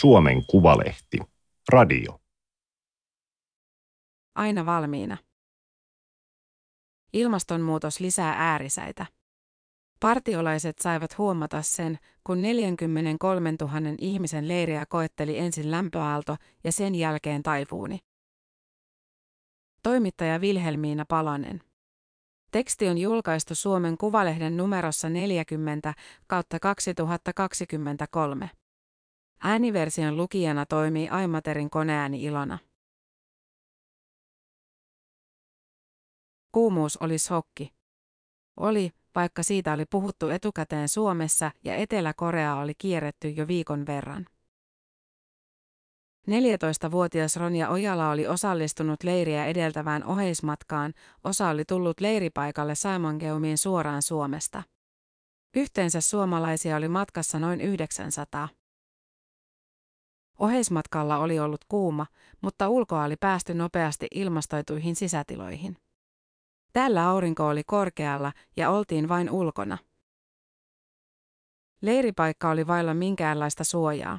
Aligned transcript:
Suomen 0.00 0.46
Kuvalehti. 0.46 1.18
Radio. 1.72 2.20
Aina 4.34 4.66
valmiina. 4.66 5.16
Ilmastonmuutos 7.12 8.00
lisää 8.00 8.34
äärisäitä. 8.38 9.06
Partiolaiset 10.00 10.78
saivat 10.78 11.18
huomata 11.18 11.62
sen, 11.62 11.98
kun 12.24 12.42
43 12.42 13.54
000 13.60 13.72
ihmisen 13.98 14.48
leiriä 14.48 14.86
koetteli 14.86 15.38
ensin 15.38 15.70
lämpöaalto 15.70 16.36
ja 16.64 16.72
sen 16.72 16.94
jälkeen 16.94 17.42
taifuuni. 17.42 17.98
Toimittaja 19.82 20.40
Vilhelmiina 20.40 21.04
Palanen. 21.08 21.60
Teksti 22.50 22.88
on 22.88 22.98
julkaistu 22.98 23.54
Suomen 23.54 23.98
Kuvalehden 23.98 24.56
numerossa 24.56 25.08
40 25.08 25.94
kautta 26.26 26.58
2023. 26.60 28.50
Ääniversion 29.48 30.16
lukijana 30.16 30.66
toimii 30.66 31.08
Aimaterin 31.08 31.70
koneääni 31.70 32.22
Ilona. 32.22 32.58
Kuumuus 36.52 36.96
oli 36.96 37.18
shokki. 37.18 37.74
Oli, 38.56 38.90
vaikka 39.14 39.42
siitä 39.42 39.72
oli 39.72 39.84
puhuttu 39.90 40.28
etukäteen 40.28 40.88
Suomessa 40.88 41.50
ja 41.64 41.74
Etelä-Korea 41.74 42.56
oli 42.56 42.72
kierretty 42.78 43.28
jo 43.28 43.48
viikon 43.48 43.86
verran. 43.86 44.26
14-vuotias 46.30 47.36
Ronja 47.36 47.68
Ojala 47.68 48.10
oli 48.10 48.26
osallistunut 48.26 49.02
leiriä 49.02 49.46
edeltävään 49.46 50.04
oheismatkaan, 50.04 50.92
osa 51.24 51.48
oli 51.48 51.64
tullut 51.64 52.00
leiripaikalle 52.00 52.74
Saimongeumiin 52.74 53.58
suoraan 53.58 54.02
Suomesta. 54.02 54.62
Yhteensä 55.56 56.00
suomalaisia 56.00 56.76
oli 56.76 56.88
matkassa 56.88 57.38
noin 57.38 57.60
900. 57.60 58.48
Oheismatkalla 60.38 61.18
oli 61.18 61.38
ollut 61.38 61.64
kuuma, 61.68 62.06
mutta 62.40 62.68
ulkoa 62.68 63.04
oli 63.04 63.16
päästy 63.16 63.54
nopeasti 63.54 64.06
ilmastoituihin 64.14 64.96
sisätiloihin. 64.96 65.76
Täällä 66.72 67.08
aurinko 67.08 67.48
oli 67.48 67.64
korkealla 67.64 68.32
ja 68.56 68.70
oltiin 68.70 69.08
vain 69.08 69.30
ulkona. 69.30 69.78
Leiripaikka 71.82 72.50
oli 72.50 72.66
vailla 72.66 72.94
minkäänlaista 72.94 73.64
suojaa. 73.64 74.18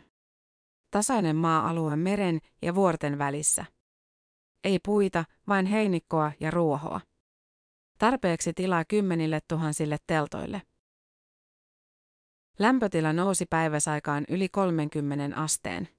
Tasainen 0.92 1.36
maa-alue 1.36 1.96
meren 1.96 2.40
ja 2.62 2.76
vuorten 2.76 3.18
välissä. 3.18 3.66
Ei 4.64 4.80
puita, 4.86 5.26
vain 5.48 5.66
heinikkoa 5.66 6.32
ja 6.40 6.52
ruohoa. 6.52 7.02
Tarpeeksi 7.98 8.54
tilaa 8.54 8.86
kymmenille 8.86 9.40
tuhansille 9.48 9.98
teltoille. 10.08 10.62
Lämpötila 12.60 13.14
nousi 13.14 13.46
päiväsaikaan 13.46 14.26
yli 14.30 14.50
30 14.50 15.38
asteen. 15.38 15.97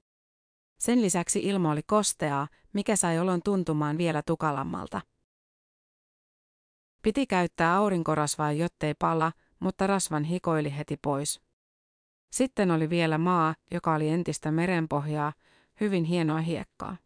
Sen 0.79 1.03
lisäksi 1.03 1.41
ilma 1.41 1.71
oli 1.71 1.83
kosteaa, 1.83 2.49
mikä 2.73 2.97
sai 2.97 3.19
olon 3.19 3.43
tuntumaan 3.45 3.99
vielä 3.99 4.23
tukalammalta. 4.23 5.01
Piti 7.03 7.27
käyttää 7.27 7.77
aurinkorasvaa, 7.77 8.53
jottei 8.53 8.95
pala, 8.95 9.33
mutta 9.61 9.87
rasvan 9.87 10.25
hikoili 10.25 10.77
heti 10.77 10.97
pois. 11.03 11.41
Sitten 12.33 12.71
oli 12.71 12.91
vielä 12.91 13.19
maa, 13.19 13.55
joka 13.71 13.95
oli 13.95 14.09
entistä 14.09 14.51
merenpohjaa, 14.51 15.33
hyvin 15.81 16.05
hienoa 16.05 16.41
hiekkaa. 16.41 16.97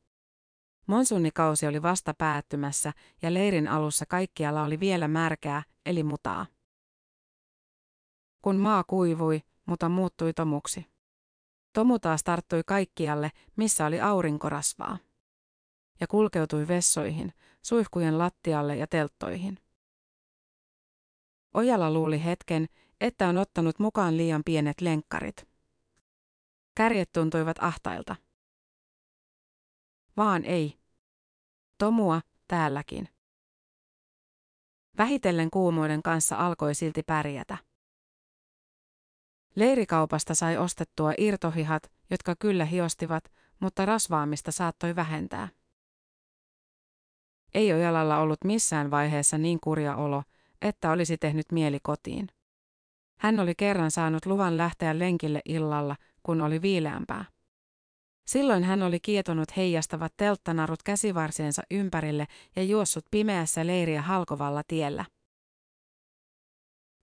Monsunikausi 0.87 1.67
oli 1.67 1.83
vasta 1.83 2.15
päättymässä 2.15 2.93
ja 3.23 3.35
leirin 3.35 3.69
alussa 3.69 4.07
kaikkialla 4.07 4.63
oli 4.63 4.81
vielä 4.81 5.09
märkää, 5.09 5.63
eli 5.87 6.03
mutaa. 6.03 6.47
Kun 8.43 8.57
maa 8.57 8.85
kuivui, 8.85 9.43
muta 9.67 9.89
muuttui 9.89 10.33
tomuksi. 10.33 10.92
Tomu 11.73 11.99
taas 11.99 12.25
tarttui 12.25 12.63
kaikkialle, 12.67 13.31
missä 13.57 13.87
oli 13.87 14.01
aurinkorasvaa. 14.01 14.99
Ja 16.01 16.07
kulkeutui 16.07 16.69
vessoihin, 16.69 17.33
suihkujen 17.63 18.19
lattialle 18.19 18.77
ja 18.77 18.87
telttoihin. 18.87 19.59
Ojala 21.55 21.91
luuli 21.91 22.25
hetken, 22.25 22.67
että 23.01 23.29
on 23.29 23.39
ottanut 23.39 23.79
mukaan 23.79 24.17
liian 24.17 24.43
pienet 24.45 24.81
lenkkarit. 24.81 25.49
Kärjet 26.75 27.13
tuntuivat 27.13 27.57
ahtailta. 27.61 28.17
Vaan 30.17 30.45
ei. 30.45 30.79
Tomua, 31.79 32.21
täälläkin. 32.49 33.09
Vähitellen 34.99 35.51
kuumuuden 35.51 36.03
kanssa 36.03 36.37
alkoi 36.37 36.75
silti 36.75 37.03
pärjätä. 37.03 37.59
Leirikaupasta 39.55 40.35
sai 40.35 40.57
ostettua 40.57 41.13
irtohihat, 41.19 41.93
jotka 42.11 42.35
kyllä 42.39 42.65
hiostivat, 42.65 43.25
mutta 43.61 43.87
rasvaamista 43.87 44.53
saattoi 44.53 44.97
vähentää. 44.97 45.49
Ei 47.55 47.73
Ojalalla 47.73 48.19
ollut 48.19 48.45
missään 48.45 48.91
vaiheessa 48.91 49.39
niin 49.39 49.61
kurja 49.61 49.97
olo, 49.97 50.23
että 50.63 50.91
olisi 50.91 51.19
tehnyt 51.19 51.53
mieli 51.53 51.79
kotiin. 51.83 52.29
Hän 53.19 53.41
oli 53.41 53.55
kerran 53.55 53.91
saanut 53.91 54.27
luvan 54.27 54.57
lähteä 54.57 54.99
lenkille 54.99 55.41
illalla, 55.45 55.97
kun 56.23 56.41
oli 56.41 56.63
viileämpää. 56.63 57.25
Silloin 58.27 58.65
hän 58.65 58.83
oli 58.83 59.01
kietonut 59.01 59.57
heijastavat 59.57 60.13
telttanarut 60.17 60.83
käsivarsiensa 60.83 61.63
ympärille 61.71 62.27
ja 62.57 62.63
juossut 62.63 63.05
pimeässä 63.11 63.67
leiriä 63.67 64.03
halkovalla 64.03 64.63
tiellä. 64.69 65.05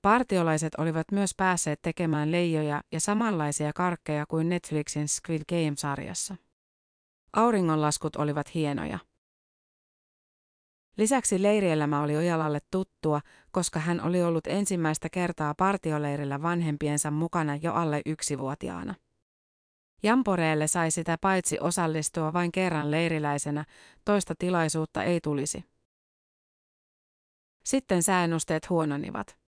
Partiolaiset 0.02 0.76
olivat 0.76 1.12
myös 1.12 1.32
päässeet 1.38 1.82
tekemään 1.82 2.32
leijoja 2.32 2.82
ja 2.92 3.00
samanlaisia 3.00 3.74
karkkeja 3.74 4.26
kuin 4.26 4.50
Netflixin 4.50 5.08
Squid 5.08 5.42
Game-sarjassa. 5.50 6.36
Auringonlaskut 7.34 8.16
olivat 8.16 8.54
hienoja. 8.54 9.00
Lisäksi 10.98 11.44
leirielämä 11.44 12.02
oli 12.02 12.18
Ojalalle 12.18 12.60
tuttua, 12.72 13.22
koska 13.52 13.80
hän 13.80 14.02
oli 14.02 14.24
ollut 14.24 14.48
ensimmäistä 14.48 15.10
kertaa 15.10 15.56
partioleirillä 15.56 16.42
vanhempiensa 16.42 17.12
mukana 17.12 17.56
jo 17.56 17.74
alle 17.74 18.02
yksivuotiaana. 18.06 18.96
Jamporeelle 20.04 20.68
sai 20.68 20.92
sitä 20.92 21.18
paitsi 21.22 21.58
osallistua 21.60 22.34
vain 22.34 22.52
kerran 22.52 22.92
leiriläisenä, 22.92 23.66
toista 24.06 24.34
tilaisuutta 24.40 25.04
ei 25.04 25.22
tulisi. 25.22 25.66
Sitten 27.64 28.04
säännösteet 28.04 28.70
huononivat. 28.70 29.40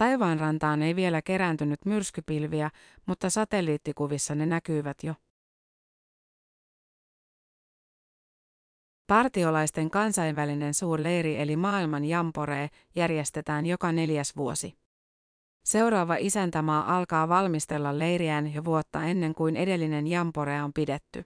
Taivaanrantaan 0.00 0.82
ei 0.82 0.96
vielä 0.96 1.22
kerääntynyt 1.22 1.84
myrskypilviä, 1.84 2.70
mutta 3.06 3.30
satelliittikuvissa 3.30 4.34
ne 4.34 4.46
näkyivät 4.46 4.96
jo. 5.02 5.14
Partiolaisten 9.06 9.90
kansainvälinen 9.90 10.74
suurleiri 10.74 11.36
eli 11.36 11.56
maailman 11.56 12.04
jamporee 12.04 12.68
järjestetään 12.96 13.66
joka 13.66 13.92
neljäs 13.92 14.36
vuosi. 14.36 14.78
Seuraava 15.64 16.16
isäntämaa 16.18 16.96
alkaa 16.96 17.28
valmistella 17.28 17.98
leiriään 17.98 18.54
jo 18.54 18.64
vuotta 18.64 19.02
ennen 19.02 19.34
kuin 19.34 19.56
edellinen 19.56 20.06
jampore 20.06 20.62
on 20.62 20.72
pidetty. 20.72 21.24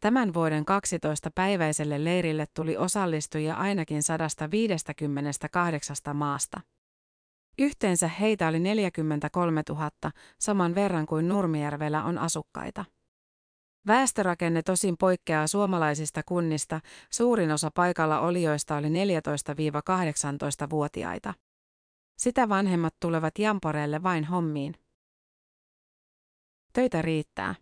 Tämän 0.00 0.34
vuoden 0.34 0.64
12-päiväiselle 0.64 2.04
leirille 2.04 2.46
tuli 2.54 2.76
osallistujia 2.76 3.54
ainakin 3.54 4.02
158 4.02 5.96
maasta. 6.14 6.60
Yhteensä 7.58 8.08
heitä 8.08 8.48
oli 8.48 8.58
43 8.58 9.62
000, 9.68 9.90
saman 10.40 10.74
verran 10.74 11.06
kuin 11.06 11.28
Nurmijärvellä 11.28 12.04
on 12.04 12.18
asukkaita. 12.18 12.84
Väestörakenne 13.86 14.62
tosin 14.62 14.96
poikkeaa 14.98 15.46
suomalaisista 15.46 16.22
kunnista, 16.22 16.80
suurin 17.10 17.52
osa 17.52 17.70
paikalla 17.74 18.20
olijoista 18.20 18.76
oli 18.76 18.88
14-18-vuotiaita. 18.88 21.34
Sitä 22.18 22.48
vanhemmat 22.48 22.94
tulevat 23.00 23.38
Jamporeelle 23.38 24.02
vain 24.02 24.24
hommiin. 24.24 24.74
Töitä 26.72 27.02
riittää. 27.02 27.54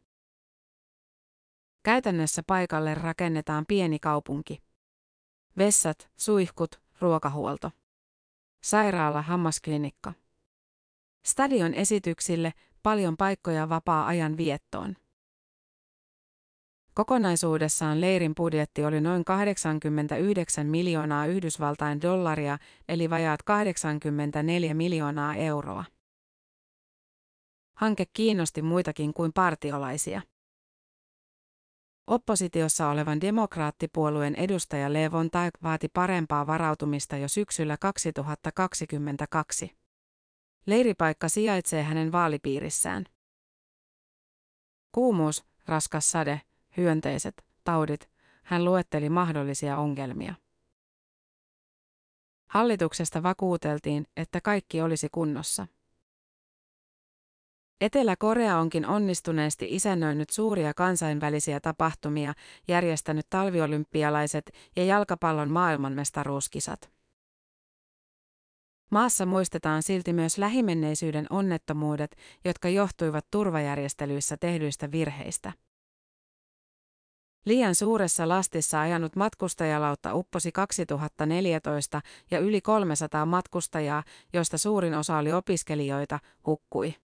Käytännössä 1.82 2.42
paikalle 2.46 2.94
rakennetaan 2.94 3.64
pieni 3.68 3.98
kaupunki. 3.98 4.62
Vessat, 5.58 6.10
suihkut, 6.16 6.80
ruokahuolto. 7.00 7.70
Sairaala, 8.62 9.22
hammasklinikka. 9.22 10.12
Stadion 11.24 11.74
esityksille, 11.74 12.52
paljon 12.82 13.16
paikkoja 13.16 13.68
vapaa-ajan 13.68 14.36
viettoon. 14.36 14.96
Kokonaisuudessaan 16.94 18.00
leirin 18.00 18.34
budjetti 18.34 18.84
oli 18.84 19.00
noin 19.00 19.24
89 19.24 20.66
miljoonaa 20.66 21.26
Yhdysvaltain 21.26 22.02
dollaria, 22.02 22.58
eli 22.88 23.10
vajaat 23.10 23.42
84 23.42 24.74
miljoonaa 24.74 25.34
euroa. 25.34 25.84
Hanke 27.76 28.04
kiinnosti 28.12 28.62
muitakin 28.62 29.14
kuin 29.14 29.32
partiolaisia. 29.32 30.22
Oppositiossa 32.06 32.88
olevan 32.88 33.20
demokraattipuolueen 33.20 34.34
edustaja 34.34 34.93
Levon 34.93 35.31
Taik 35.31 35.54
vaati 35.62 35.88
parempaa 35.88 36.46
varautumista 36.46 37.16
jo 37.16 37.28
syksyllä 37.28 37.76
2022. 37.76 39.76
Leiripaikka 40.66 41.28
sijaitsee 41.28 41.82
hänen 41.82 42.12
vaalipiirissään. 42.12 43.04
Kuumuus, 44.93 45.44
raskas 45.66 46.10
sade, 46.10 46.40
hyönteiset, 46.76 47.44
taudit, 47.64 48.10
hän 48.43 48.64
luetteli 48.64 49.08
mahdollisia 49.08 49.76
ongelmia. 49.76 50.34
Hallituksesta 52.46 53.22
vakuuteltiin, 53.22 54.06
että 54.16 54.40
kaikki 54.40 54.81
olisi 54.81 55.08
kunnossa. 55.12 55.66
Etelä-Korea 57.82 58.58
onkin 58.58 58.87
onnistuneesti 58.87 59.67
isännöinyt 59.70 60.31
suuria 60.31 60.75
kansainvälisiä 60.75 61.61
tapahtumia, 61.61 62.34
järjestänyt 62.69 63.26
talviolympialaiset 63.31 64.52
ja 64.76 64.84
jalkapallon 64.84 65.50
maailmanmestaruuskisat. 65.50 66.90
Maassa 68.90 69.26
muistetaan 69.26 69.82
silti 69.82 70.12
myös 70.12 70.38
lähimenneisyyden 70.38 71.26
onnettomuudet, 71.31 72.17
jotka 72.44 72.69
johtuivat 72.69 73.26
turvajärjestelyissä 73.31 74.37
tehdyistä 74.37 74.90
virheistä. 74.90 75.52
Liian 77.46 77.75
suuressa 77.75 78.29
lastissa 78.29 78.81
ajanut 78.81 79.17
matkustajalautta 79.17 80.14
upposi 80.14 80.52
2014 80.52 82.00
ja 82.31 82.38
yli 82.38 82.61
300 82.61 83.26
matkustajaa, 83.26 84.02
joista 84.32 84.58
suurin 84.58 84.94
osa 84.94 85.17
oli 85.17 85.32
opiskelijoita, 85.32 86.19
hukkui. 86.46 86.94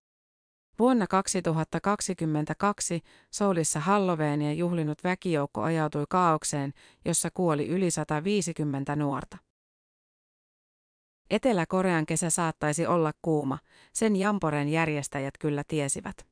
Vuonna 0.79 1.07
2022 1.07 3.01
Soulissa 3.31 3.81
Halloweenia 3.81 4.53
juhlinut 4.53 5.05
väkijoukko 5.05 5.63
ajautui 5.63 6.05
kaaukseen, 6.09 6.73
jossa 7.05 7.29
kuoli 7.35 7.69
yli 7.69 7.91
150 7.91 8.97
nuorta. 8.97 9.39
Etelä-Korean 11.31 12.07
kesä 12.07 12.31
saattaisi 12.31 12.87
olla 12.87 13.13
kuuma, 13.23 13.59
sen 13.93 14.17
Jamporen 14.17 14.69
järjestäjät 14.69 15.35
kyllä 15.39 15.63
tiesivät. 15.69 16.27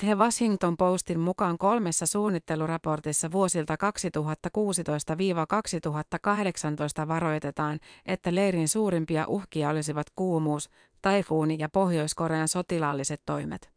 The 0.00 0.14
Washington 0.14 0.76
Postin 0.76 1.20
mukaan 1.20 1.58
kolmessa 1.58 2.06
suunnitteluraportissa 2.06 3.32
vuosilta 3.32 3.74
2016-2018 7.04 7.08
varoitetaan, 7.08 7.78
että 8.06 8.34
leirin 8.34 8.68
suurimpia 8.68 9.26
uhkia 9.26 9.70
olisivat 9.70 10.06
kuumuus, 10.16 10.70
taifuuni 11.06 11.56
ja 11.58 11.68
Pohjois-Korean 11.68 12.48
sotilaalliset 12.48 13.22
toimet. 13.26 13.72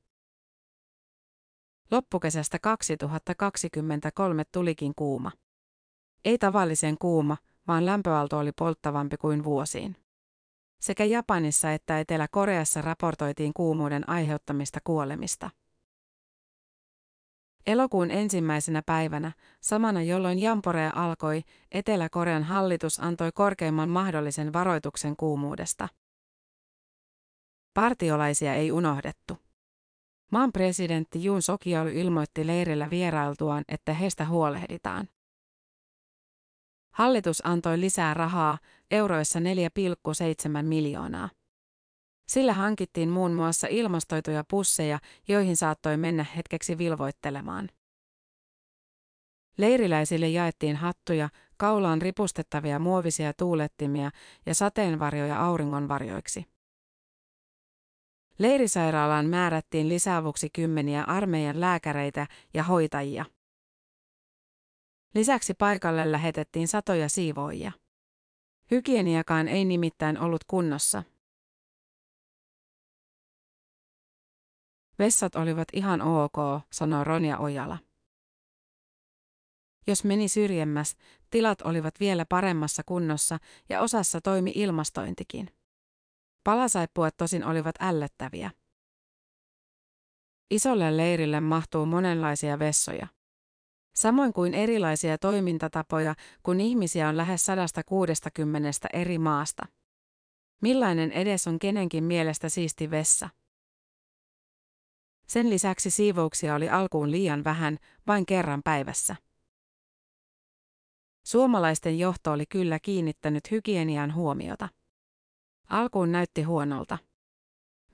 Loppukesästä 1.92 2.60
2023 2.60 4.44
tulikin 4.52 4.94
kuuma. 4.96 5.32
Ei 6.26 6.38
tavallisen 6.38 6.98
kuuma, 6.98 7.38
vaan 7.68 7.86
lämpöaalto 7.86 8.38
oli 8.38 8.52
polttavampi 8.52 9.18
kuin 9.18 9.44
vuosiin. 9.44 9.96
Sekä 10.82 11.06
Japanissa 11.06 11.72
että 11.72 12.00
Etelä-Koreassa 12.00 12.82
raportoitiin 12.82 13.52
kuumuuden 13.54 14.10
aiheuttamista 14.10 14.80
kuolemista. 14.84 15.50
Elokuun 17.68 18.12
ensimmäisenä 18.12 18.82
päivänä, 18.86 19.32
samana 19.62 20.02
jolloin 20.02 20.40
Jamporea 20.40 20.92
alkoi, 20.96 21.42
Etelä-Korean 21.72 22.44
hallitus 22.44 23.00
antoi 23.00 23.32
korkeimman 23.32 23.90
mahdollisen 23.90 24.54
varoituksen 24.54 25.16
kuumuudesta. 25.16 25.90
Partiolaisia 27.80 28.54
ei 28.54 28.72
unohdettu. 28.72 29.38
Maan 30.32 30.52
presidentti 30.52 31.24
Jun 31.24 31.42
Sokiol 31.42 31.88
ilmoitti 31.88 32.48
leirillä 32.48 32.90
vierailtuaan, 32.90 33.64
että 33.68 33.94
heistä 33.94 34.26
huolehditaan. 34.26 35.10
Hallitus 36.94 37.46
antoi 37.46 37.80
lisää 37.80 38.14
rahaa, 38.14 38.58
euroissa 38.92 39.40
4,7 39.40 39.44
miljoonaa. 40.64 41.30
Sillä 42.28 42.54
hankittiin 42.54 43.10
muun 43.10 43.34
muassa 43.34 43.68
ilmastoituja 43.70 44.44
pusseja, 44.50 45.00
joihin 45.28 45.58
saattoi 45.58 45.98
mennä 45.98 46.26
hetkeksi 46.36 46.78
vilvoittelemaan. 46.78 47.70
Leiriläisille 49.58 50.30
jaettiin 50.30 50.76
hattuja, 50.76 51.30
kaulaan 51.58 52.02
ripustettavia 52.02 52.80
muovisia 52.80 53.34
tuulettimia 53.34 54.12
ja 54.46 54.56
sateenvarjoja 54.56 55.46
auringonvarjoiksi. 55.46 56.59
Leirisairaalaan 58.40 59.26
määrättiin 59.26 59.90
lisäavuksi 59.90 60.50
kymmeniä 60.50 61.04
armeijan 61.04 61.60
lääkäreitä 61.60 62.28
ja 62.54 62.64
hoitajia. 62.64 63.26
Lisäksi 65.16 65.54
paikalle 65.54 66.12
lähetettiin 66.12 66.68
satoja 66.68 67.10
siivoojia. 67.10 67.72
Hygieniakaan 68.72 69.48
ei 69.48 69.66
nimittäin 69.66 70.20
ollut 70.20 70.44
kunnossa. 70.44 71.04
Vessat 75.00 75.36
olivat 75.36 75.68
ihan 75.74 76.02
ok, 76.02 76.36
sanoi 76.72 77.04
Ronja 77.04 77.38
Ojala. 77.38 77.78
Jos 79.88 80.04
meni 80.04 80.28
syrjemmäs, 80.28 80.96
tilat 81.30 81.62
olivat 81.62 82.00
vielä 82.00 82.26
paremmassa 82.26 82.84
kunnossa 82.86 83.40
ja 83.70 83.82
osassa 83.82 84.22
toimi 84.22 84.52
ilmastointikin. 84.56 85.59
Palasaippuat 86.44 87.18
tosin 87.18 87.44
olivat 87.44 87.76
ällöttäviä. 87.80 88.52
Isolle 90.52 90.98
leirille 90.98 91.40
mahtuu 91.40 91.86
monenlaisia 91.86 92.60
vessoja. 92.60 93.08
Samoin 93.96 94.34
kuin 94.34 94.54
erilaisia 94.54 95.18
toimintatapoja, 95.18 96.16
kun 96.44 96.62
ihmisiä 96.62 97.10
on 97.10 97.18
lähes 97.18 97.46
160 97.46 98.88
eri 98.94 99.18
maasta. 99.18 99.66
Millainen 100.62 101.12
edes 101.12 101.48
on 101.48 101.60
kenenkin 101.60 102.04
mielestä 102.04 102.50
siisti 102.50 102.92
vessa? 102.92 103.30
Sen 105.28 105.50
lisäksi 105.50 105.90
siivouksia 105.90 106.56
oli 106.56 106.70
alkuun 106.70 107.12
liian 107.12 107.44
vähän, 107.44 107.78
vain 108.08 108.26
kerran 108.26 108.62
päivässä. 108.64 109.16
Suomalaisten 111.24 112.00
johto 112.00 112.32
oli 112.32 112.46
kyllä 112.46 112.80
kiinnittänyt 112.80 113.52
hygienian 113.52 114.16
huomiota. 114.16 114.70
Alkuun 115.70 116.12
näytti 116.12 116.44
huonolta. 116.44 116.98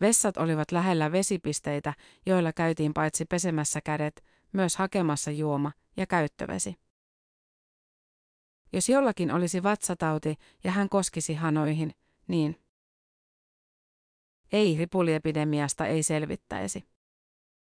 Vessat 0.01 0.37
olivat 0.37 0.71
lähellä 0.71 1.11
vesipisteitä, 1.11 1.93
joilla 2.25 2.53
käytiin 2.53 2.93
paitsi 2.93 3.25
pesemässä 3.25 3.81
kädet, 3.81 4.23
myös 4.53 4.75
hakemassa 4.75 5.31
juoma 5.31 5.71
ja 5.97 6.07
käyttövesi. 6.07 6.75
Jos 8.73 8.89
jollakin 8.89 9.31
olisi 9.31 9.63
vatsatauti 9.63 10.35
ja 10.63 10.71
hän 10.71 10.89
koskisi 10.89 11.33
hanoihin, 11.33 11.91
niin 12.27 12.59
ei 14.51 14.77
ripuliepidemiasta 14.77 15.85
ei 15.85 16.03
selvittäisi. 16.03 16.83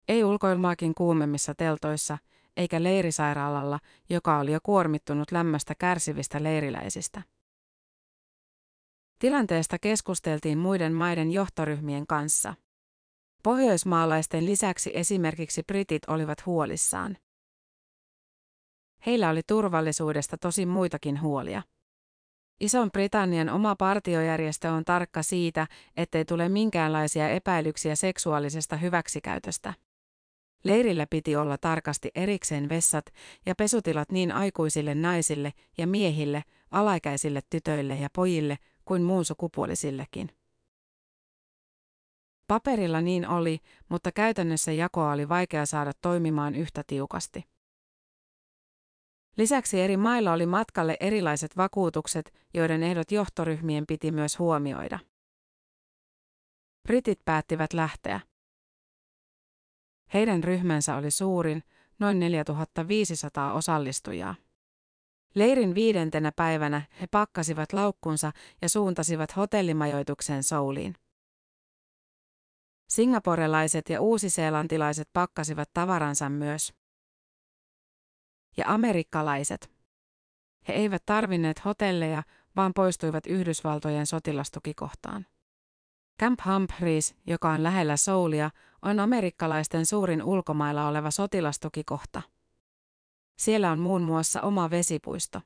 Ei 0.07 0.23
ulkoilmaakin 0.23 0.95
kuumemmissa 0.95 1.55
teltoissa, 1.55 2.17
eikä 2.57 2.83
leirisairaalalla, 2.83 3.79
joka 4.09 4.39
oli 4.39 4.51
jo 4.51 4.59
kuormittunut 4.63 5.31
lämmöstä 5.31 5.75
kärsivistä 5.75 6.43
leiriläisistä. 6.43 7.21
Tilanteesta 9.19 9.79
keskusteltiin 9.79 10.57
muiden 10.57 10.93
maiden 10.93 11.31
johtoryhmien 11.31 12.07
kanssa. 12.07 12.53
Pohjoismaalaisten 13.43 14.45
lisäksi 14.45 14.91
esimerkiksi 14.93 15.63
britit 15.63 16.01
olivat 16.07 16.45
huolissaan. 16.45 17.17
Heillä 19.05 19.29
oli 19.29 19.41
turvallisuudesta 19.47 20.37
tosi 20.37 20.65
muitakin 20.65 21.21
huolia. 21.21 21.63
Ison 22.59 22.91
Britannian 22.91 23.49
oma 23.49 23.75
partiojärjestö 23.75 24.71
on 24.71 24.85
tarkka 24.85 25.23
siitä, 25.23 25.67
ettei 25.95 26.25
tule 26.25 26.49
minkäänlaisia 26.49 27.29
epäilyksiä 27.29 27.95
seksuaalisesta 27.95 28.77
hyväksikäytöstä. 28.77 29.73
Leirillä 30.63 31.07
piti 31.09 31.35
olla 31.35 31.57
tarkasti 31.57 32.11
erikseen 32.15 32.69
vessat 32.69 33.05
ja 33.45 33.55
pesutilat 33.55 34.11
niin 34.11 34.31
aikuisille 34.31 34.95
naisille 34.95 35.53
ja 35.77 35.87
miehille, 35.87 36.43
alaikäisille 36.71 37.41
tytöille 37.49 37.95
ja 37.95 38.09
pojille 38.15 38.57
kuin 38.87 39.01
muun 39.01 39.25
sukupuolisillekin. 39.25 40.29
Paperilla 42.47 43.01
niin 43.01 43.27
oli, 43.27 43.59
mutta 43.89 44.11
käytännössä 44.11 44.71
jakoa 44.71 45.11
oli 45.11 45.29
vaikea 45.29 45.65
saada 45.65 45.91
toimimaan 46.01 46.55
yhtä 46.55 46.83
tiukasti. 46.87 47.43
Lisäksi 49.37 49.81
eri 49.81 49.97
mailla 49.97 50.33
oli 50.33 50.45
matkalle 50.45 50.97
erilaiset 50.99 51.57
vakuutukset, 51.57 52.33
joiden 52.53 52.83
ehdot 52.83 53.11
johtoryhmien 53.11 53.87
piti 53.87 54.11
myös 54.11 54.39
huomioida. 54.39 54.99
Britit 56.83 57.19
päättivät 57.25 57.73
lähteä. 57.73 58.19
Heidän 60.13 60.43
ryhmänsä 60.43 60.95
oli 60.95 61.11
suurin, 61.11 61.63
noin 61.99 62.19
4500 62.19 63.53
osallistujaa. 63.53 64.35
Leirin 65.35 65.75
viidentenä 65.75 66.31
päivänä 66.35 66.81
he 67.01 67.07
pakkasivat 67.07 67.73
laukkunsa 67.73 68.31
ja 68.61 68.69
suuntasivat 68.69 69.35
hotellimajoitukseen 69.35 70.43
Souliin. 70.43 70.95
Singaporelaiset 72.89 73.89
ja 73.89 74.01
uusiseelantilaiset 74.01 75.09
pakkasivat 75.13 75.69
tavaransa 75.73 76.29
myös. 76.29 76.73
Ja 78.57 78.65
amerikkalaiset. 78.67 79.71
He 80.67 80.73
eivät 80.73 81.03
tarvinneet 81.05 81.65
hotelleja, 81.65 82.23
vaan 82.55 82.73
poistuivat 82.73 83.27
Yhdysvaltojen 83.27 84.05
sotilastukikohtaan. 84.05 85.25
Camp 86.21 86.39
Humphreys, 86.45 87.15
joka 87.27 87.49
on 87.51 87.63
lähellä 87.63 87.97
Soulia, 87.97 88.49
on 88.81 88.99
amerikkalaisten 88.99 89.85
suurin 89.85 90.23
ulkomailla 90.23 90.87
oleva 90.87 91.11
sotilastukikohta. 91.11 92.21
Siellä 93.37 93.71
on 93.71 93.79
muun 93.79 94.01
muassa 94.01 94.41
oma 94.41 94.69
vesipuisto. 94.69 95.41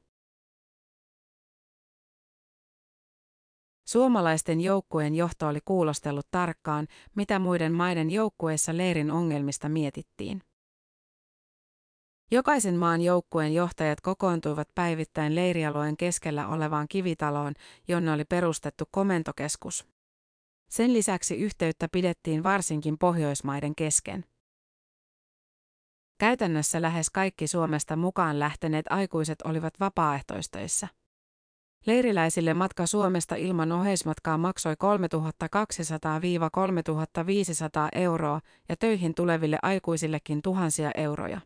Suomalaisten 3.88 4.62
joukkueen 4.62 5.16
johto 5.16 5.48
oli 5.48 5.60
kuulostellut 5.66 6.28
tarkkaan, 6.32 6.88
mitä 7.16 7.40
muiden 7.40 7.74
maiden 7.74 8.10
joukkueissa 8.10 8.78
leirin 8.78 9.12
ongelmista 9.12 9.70
mietittiin. 9.70 10.42
Jokaisen 12.32 12.76
maan 12.76 13.02
joukkueen 13.02 13.54
johtajat 13.54 14.02
kokoontuivat 14.02 14.70
päivittäin 14.76 15.36
leirialueen 15.36 15.98
keskellä 15.98 16.48
olevaan 16.48 16.88
kivitaloon, 16.88 17.54
jonne 17.88 18.12
oli 18.12 18.26
perustettu 18.26 18.84
komentokeskus. 18.92 19.88
Sen 20.70 20.94
lisäksi 20.94 21.36
yhteyttä 21.36 21.88
pidettiin 21.92 22.44
varsinkin 22.44 22.98
Pohjoismaiden 22.98 23.76
kesken. 23.76 24.26
Käytännössä 26.22 26.82
lähes 26.82 27.10
kaikki 27.10 27.48
Suomesta 27.48 27.96
mukaan 27.96 28.40
lähteneet 28.40 28.86
aikuiset 28.90 29.42
olivat 29.42 29.74
vapaaehtoistöissä. 29.80 30.88
Leiriläisille 31.86 32.54
matka 32.54 32.86
Suomesta 32.86 33.36
ilman 33.36 33.72
oheismatkaa 33.72 34.38
maksoi 34.38 34.74
3200-3500 34.74 34.78
euroa 37.92 38.42
ja 38.70 38.76
töihin 38.78 39.16
tuleville 39.16 39.60
aikuisillekin 39.62 40.42
tuhansia 40.42 40.92
euroja. 40.96 41.42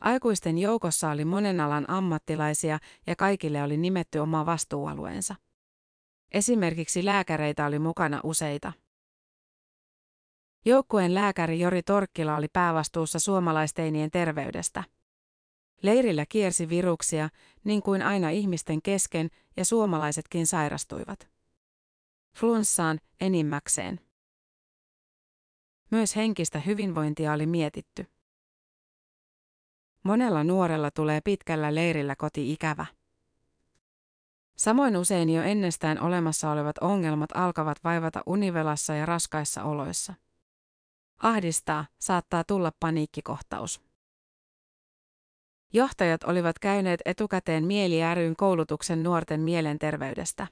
Aikuisten 0.00 0.58
joukossa 0.58 1.10
oli 1.10 1.24
monen 1.24 1.60
alan 1.60 1.90
ammattilaisia 1.90 2.78
ja 3.06 3.16
kaikille 3.16 3.62
oli 3.62 3.76
nimetty 3.76 4.18
oma 4.18 4.46
vastuualueensa. 4.46 5.34
Esimerkiksi 6.32 7.04
lääkäreitä 7.04 7.66
oli 7.66 7.78
mukana 7.78 8.20
useita. 8.24 8.72
Joukkueen 10.64 11.14
lääkäri 11.14 11.60
Jori 11.60 11.82
Torkkila 11.82 12.36
oli 12.36 12.48
päävastuussa 12.52 13.18
suomalaisteinien 13.18 14.10
terveydestä. 14.10 14.84
Leirillä 15.82 16.26
kiersi 16.28 16.68
viruksia, 16.68 17.28
niin 17.64 17.82
kuin 17.82 18.02
aina 18.02 18.30
ihmisten 18.30 18.82
kesken, 18.82 19.28
ja 19.56 19.64
suomalaisetkin 19.64 20.46
sairastuivat. 20.46 21.28
Flunssaan 22.36 23.00
enimmäkseen. 23.20 24.00
Myös 25.90 26.16
henkistä 26.16 26.58
hyvinvointia 26.58 27.32
oli 27.32 27.46
mietitty. 27.46 28.06
Monella 30.02 30.44
nuorella 30.44 30.90
tulee 30.90 31.20
pitkällä 31.20 31.74
leirillä 31.74 32.16
koti-ikävä. 32.16 32.86
Samoin 34.56 34.96
usein 34.96 35.30
jo 35.30 35.42
ennestään 35.42 36.00
olemassa 36.00 36.50
olevat 36.50 36.78
ongelmat 36.78 37.30
alkavat 37.34 37.84
vaivata 37.84 38.22
univelassa 38.26 38.94
ja 38.94 39.06
raskaissa 39.06 39.64
oloissa. 39.64 40.14
Ahdistaa, 41.22 41.86
saattaa 41.98 42.44
tulla 42.44 42.72
paniikkikohtaus. 42.80 43.82
Johtajat 45.72 46.24
olivat 46.24 46.58
käyneet 46.58 47.00
etukäteen 47.04 47.64
Mieli 47.64 48.14
ryn 48.14 48.36
koulutuksen 48.36 49.02
nuorten 49.02 49.40
mielenterveydestä. 49.40 50.46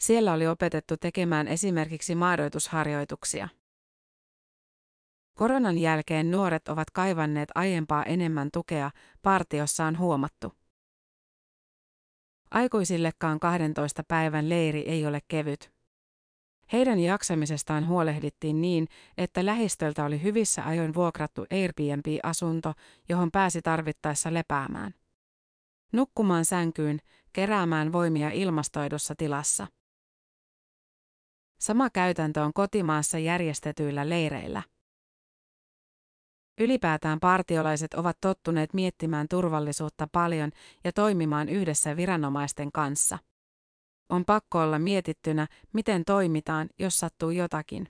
Siellä 0.00 0.32
oli 0.32 0.46
opetettu 0.46 0.96
tekemään 0.96 1.48
esimerkiksi 1.48 2.14
maadoitusharjoituksia. 2.14 3.48
Koronan 5.34 5.78
jälkeen 5.78 6.30
nuoret 6.30 6.68
ovat 6.68 6.90
kaivanneet 6.90 7.48
aiempaa 7.54 8.04
enemmän 8.04 8.48
tukea, 8.52 8.90
partiossa 9.22 9.84
on 9.84 9.98
huomattu. 9.98 10.52
Aikuisillekaan 12.50 13.40
12 13.40 14.02
päivän 14.08 14.48
leiri 14.48 14.80
ei 14.80 15.06
ole 15.06 15.20
kevyt. 15.28 15.71
Heidän 16.72 16.98
jaksamisestaan 16.98 17.88
huolehdittiin 17.88 18.60
niin, 18.60 18.88
että 19.18 19.46
lähistöltä 19.46 20.04
oli 20.04 20.22
hyvissä 20.22 20.66
ajoin 20.66 20.94
vuokrattu 20.94 21.46
Airbnb-asunto, 21.50 22.72
johon 23.08 23.30
pääsi 23.30 23.62
tarvittaessa 23.62 24.34
lepäämään. 24.34 24.94
Nukkumaan 25.92 26.44
sänkyyn, 26.44 26.98
keräämään 27.32 27.92
voimia 27.92 28.30
ilmastoidussa 28.30 29.14
tilassa. 29.18 29.66
Sama 31.60 31.90
käytäntö 31.90 32.42
on 32.42 32.52
kotimaassa 32.52 33.18
järjestetyillä 33.18 34.08
leireillä. 34.08 34.62
Ylipäätään 36.60 37.20
partiolaiset 37.20 37.94
ovat 37.94 38.16
tottuneet 38.20 38.74
miettimään 38.74 39.26
turvallisuutta 39.30 40.08
paljon 40.12 40.50
ja 40.84 40.92
toimimaan 40.92 41.48
yhdessä 41.48 41.96
viranomaisten 41.96 42.72
kanssa. 42.72 43.18
On 44.12 44.24
pakko 44.24 44.60
olla 44.60 44.78
mietittynä, 44.78 45.46
miten 45.72 46.04
toimitaan, 46.04 46.68
jos 46.78 47.00
sattuu 47.00 47.30
jotakin. 47.30 47.88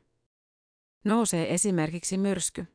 Nousee 1.04 1.54
esimerkiksi 1.54 2.18
myrsky. 2.18 2.66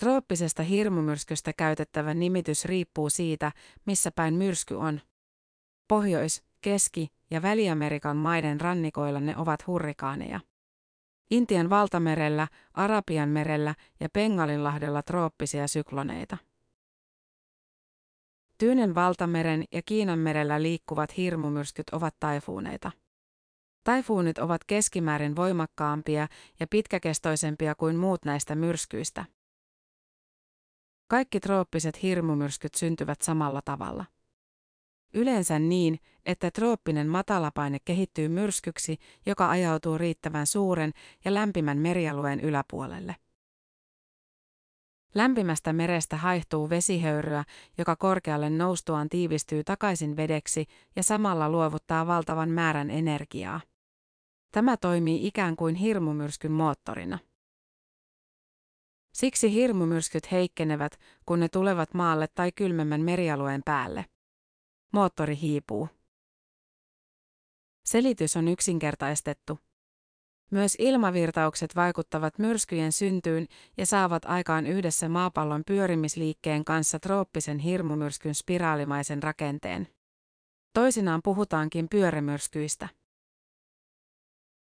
Trooppisesta 0.00 0.62
hirmumyrskystä 0.62 1.52
käytettävä 1.52 2.14
nimitys 2.14 2.64
riippuu 2.64 3.10
siitä, 3.10 3.52
missä 3.86 4.10
päin 4.10 4.34
myrsky 4.34 4.74
on. 4.74 5.00
Pohjois-, 5.88 6.42
Keski- 6.60 7.08
ja 7.30 7.42
Väli-Amerikan 7.42 8.16
maiden 8.16 8.60
rannikoilla 8.60 9.20
ne 9.20 9.36
ovat 9.36 9.66
hurrikaaneja. 9.66 10.40
Intian 11.30 11.70
valtamerellä, 11.70 12.48
Arabian 12.74 13.28
merellä 13.28 13.74
ja 14.00 14.08
Bengalinlahdella 14.08 15.02
trooppisia 15.02 15.68
sykloneita. 15.68 16.47
Tyynen 18.58 18.94
valtameren 18.94 19.64
ja 19.72 19.82
Kiinan 19.82 20.18
merellä 20.18 20.62
liikkuvat 20.62 21.16
hirmumyrskyt 21.16 21.90
ovat 21.90 22.14
taifuuneita. 22.20 22.90
Taifuunit 23.84 24.38
ovat 24.38 24.64
keskimäärin 24.64 25.36
voimakkaampia 25.36 26.28
ja 26.60 26.66
pitkäkestoisempia 26.66 27.74
kuin 27.74 27.96
muut 27.96 28.24
näistä 28.24 28.54
myrskyistä. 28.54 29.24
Kaikki 31.08 31.40
trooppiset 31.40 32.02
hirmumyrskyt 32.02 32.74
syntyvät 32.74 33.22
samalla 33.22 33.62
tavalla. 33.64 34.04
Yleensä 35.14 35.58
niin, 35.58 35.98
että 36.26 36.50
trooppinen 36.50 37.08
matalapaine 37.08 37.78
kehittyy 37.84 38.28
myrskyksi, 38.28 38.98
joka 39.26 39.50
ajautuu 39.50 39.98
riittävän 39.98 40.46
suuren 40.46 40.92
ja 41.24 41.34
lämpimän 41.34 41.78
merialueen 41.78 42.40
yläpuolelle. 42.40 43.16
Lämpimästä 45.14 45.72
merestä 45.72 46.16
haihtuu 46.16 46.70
vesihöyryä, 46.70 47.44
joka 47.78 47.96
korkealle 47.96 48.50
noustuaan 48.50 49.08
tiivistyy 49.08 49.64
takaisin 49.64 50.16
vedeksi 50.16 50.66
ja 50.96 51.02
samalla 51.02 51.50
luovuttaa 51.50 52.06
valtavan 52.06 52.50
määrän 52.50 52.90
energiaa. 52.90 53.60
Tämä 54.52 54.76
toimii 54.76 55.26
ikään 55.26 55.56
kuin 55.56 55.74
hirmumyrskyn 55.74 56.52
moottorina. 56.52 57.18
Siksi 59.14 59.52
hirmumyrskyt 59.52 60.32
heikkenevät, 60.32 60.98
kun 61.26 61.40
ne 61.40 61.48
tulevat 61.48 61.94
maalle 61.94 62.28
tai 62.34 62.52
kylmemmän 62.52 63.00
merialueen 63.00 63.62
päälle. 63.64 64.04
Moottori 64.92 65.38
hiipuu. 65.40 65.88
Selitys 67.84 68.36
on 68.36 68.48
yksinkertaistettu. 68.48 69.58
Myös 70.50 70.76
ilmavirtaukset 70.78 71.76
vaikuttavat 71.76 72.38
myrskyjen 72.38 72.92
syntyyn 72.92 73.46
ja 73.76 73.86
saavat 73.86 74.24
aikaan 74.24 74.66
yhdessä 74.66 75.08
maapallon 75.08 75.62
pyörimisliikkeen 75.66 76.64
kanssa 76.64 76.98
trooppisen 76.98 77.58
hirmumyrskyn 77.58 78.34
spiraalimaisen 78.34 79.22
rakenteen. 79.22 79.88
Toisinaan 80.74 81.20
puhutaankin 81.24 81.88
pyörämyrskyistä. 81.88 82.88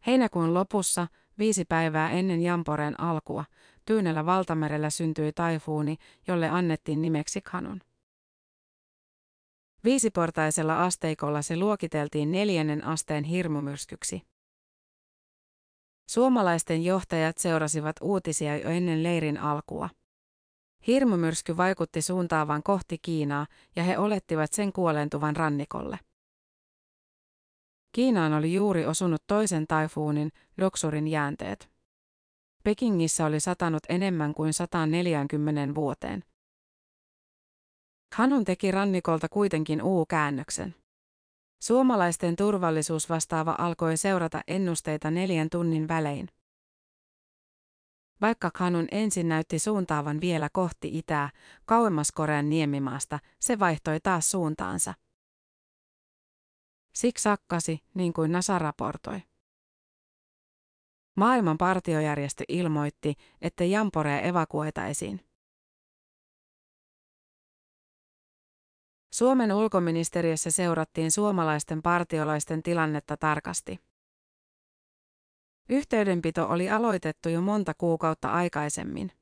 Heinäkuun 0.07 0.55
lopussa, 0.55 1.07
viisi 1.39 1.65
päivää 1.65 2.11
ennen 2.11 2.43
Jamporeen 2.43 3.01
alkua, 3.01 3.45
Tyynellä 3.89 4.27
valtamerellä 4.27 4.91
syntyi 4.91 5.33
taifuuni, 5.33 5.97
jolle 6.27 6.49
annettiin 6.49 7.03
nimeksi 7.03 7.41
Kanun. 7.41 7.81
Viisiportaisella 9.85 10.85
asteikolla 10.85 11.43
se 11.43 11.57
luokiteltiin 11.57 12.33
neljännen 12.33 12.85
asteen 12.85 13.25
hirmumyrskyksi. 13.25 14.23
Suomalaisten 16.09 16.85
johtajat 16.85 17.39
seurasivat 17.39 17.97
uutisia 18.01 18.57
jo 18.57 18.71
ennen 18.71 19.03
leirin 19.03 19.39
alkua. 19.39 19.89
Hirmumyrsky 20.87 21.57
vaikutti 21.57 22.03
suuntaavan 22.03 22.63
kohti 22.63 22.99
Kiinaa 23.03 23.47
ja 23.77 23.83
he 23.83 23.99
olettivat 23.99 24.53
sen 24.53 24.73
kuolentuvan 24.73 25.37
rannikolle. 25.37 25.99
Kiinaan 27.93 28.33
oli 28.33 28.55
juuri 28.55 28.87
osunut 28.87 29.23
toisen 29.27 29.67
taifuunin, 29.67 30.33
Doksurin 30.59 31.09
jäänteet. 31.09 31.71
Pekingissä 32.65 33.27
oli 33.27 33.41
satanut 33.41 33.83
enemmän 33.89 34.35
kuin 34.35 34.53
140 34.53 35.75
vuoteen. 35.75 36.25
Hanun 38.15 38.45
teki 38.45 38.71
rannikolta 38.71 39.29
kuitenkin 39.29 39.83
U-käännöksen. 39.83 40.75
Suomalaisten 41.59 42.37
turvallisuusvastaava 42.37 43.55
alkoi 43.59 43.97
seurata 43.97 44.41
ennusteita 44.47 45.11
neljän 45.11 45.51
tunnin 45.51 45.89
välein. 45.89 46.29
Vaikka 48.21 48.51
Kanun 48.51 48.89
ensin 48.91 49.29
näytti 49.29 49.59
suuntaavan 49.59 50.21
vielä 50.21 50.49
kohti 50.53 50.99
itää, 50.99 51.31
kauemmas 51.65 52.13
Korean 52.13 52.49
niemimaasta, 52.49 53.19
se 53.41 53.59
vaihtoi 53.59 54.01
taas 54.01 54.31
suuntaansa. 54.31 54.95
Siksi 56.95 57.23
sakkasi, 57.23 57.85
niin 57.95 58.13
kuin 58.13 58.33
NASA 58.33 58.59
raportoi. 58.59 59.23
Maailman 61.17 61.59
partiojärjestö 61.59 62.45
ilmoitti, 62.49 63.15
että 63.43 63.65
Jamporea 63.65 64.21
evakuoitaisiin. 64.21 65.28
Suomen 69.11 69.53
ulkoministeriössä 69.53 70.51
seurattiin 70.51 71.11
suomalaisten 71.11 71.83
partiolaisten 71.83 72.63
tilannetta 72.63 73.17
tarkasti. 73.17 73.81
Yhteydenpito 75.69 76.49
oli 76.49 76.71
aloitettu 76.71 77.29
jo 77.29 77.41
monta 77.41 77.75
kuukautta 77.75 78.29
aikaisemmin. 78.29 79.13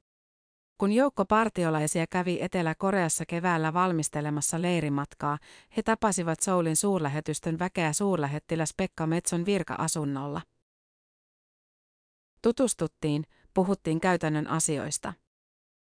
Kun 0.79 0.93
joukko 0.93 1.25
partiolaisia 1.25 2.07
kävi 2.11 2.39
Etelä-Koreassa 2.41 3.25
keväällä 3.27 3.73
valmistelemassa 3.73 4.63
leirimatkaa, 4.63 5.39
he 5.77 5.83
tapasivat 5.83 6.41
Soulin 6.41 6.77
suurlähetystön 6.77 7.59
väkeä 7.59 7.93
suurlähettiläs 7.93 8.75
Pekka 8.77 9.07
Metson 9.07 9.47
virka-asunnolla. 9.47 10.43
Tutustuttiin, 12.43 13.25
puhuttiin 13.55 14.01
käytännön 14.01 14.47
asioista. 14.47 15.13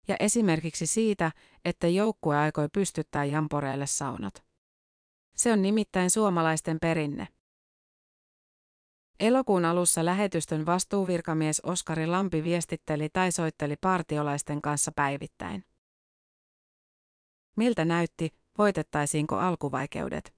Ja 0.07 0.15
esimerkiksi 0.19 0.85
siitä, 0.85 1.31
että 1.65 1.87
joukkue 1.87 2.37
aikoi 2.37 2.69
pystyttää 2.73 3.25
Jamporeelle 3.25 3.87
saunat. 3.87 4.43
Se 5.35 5.53
on 5.53 5.61
nimittäin 5.61 6.09
suomalaisten 6.09 6.77
perinne. 6.81 7.27
Elokuun 9.19 9.65
alussa 9.65 10.05
lähetystön 10.05 10.65
vastuuvirkamies 10.65 11.59
Oskari 11.59 12.07
Lampi 12.07 12.43
viestitteli 12.43 13.09
tai 13.09 13.31
soitteli 13.31 13.75
partiolaisten 13.81 14.61
kanssa 14.61 14.91
päivittäin. 14.95 15.63
Miltä 17.55 17.85
näytti, 17.85 18.29
voitettaisiinko 18.57 19.35
alkuvaikeudet? 19.35 20.35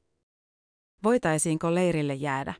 Voitaisiinko 1.04 1.76
leirille 1.76 2.14
jäädä? 2.14 2.54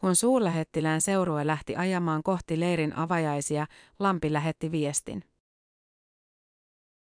Kun 0.00 0.16
suurlähettilään 0.16 1.00
seurue 1.00 1.46
lähti 1.46 1.76
ajamaan 1.76 2.22
kohti 2.22 2.60
leirin 2.60 2.96
avajaisia, 2.96 3.66
Lampi 3.98 4.32
lähetti 4.32 4.70
viestin. 4.70 5.24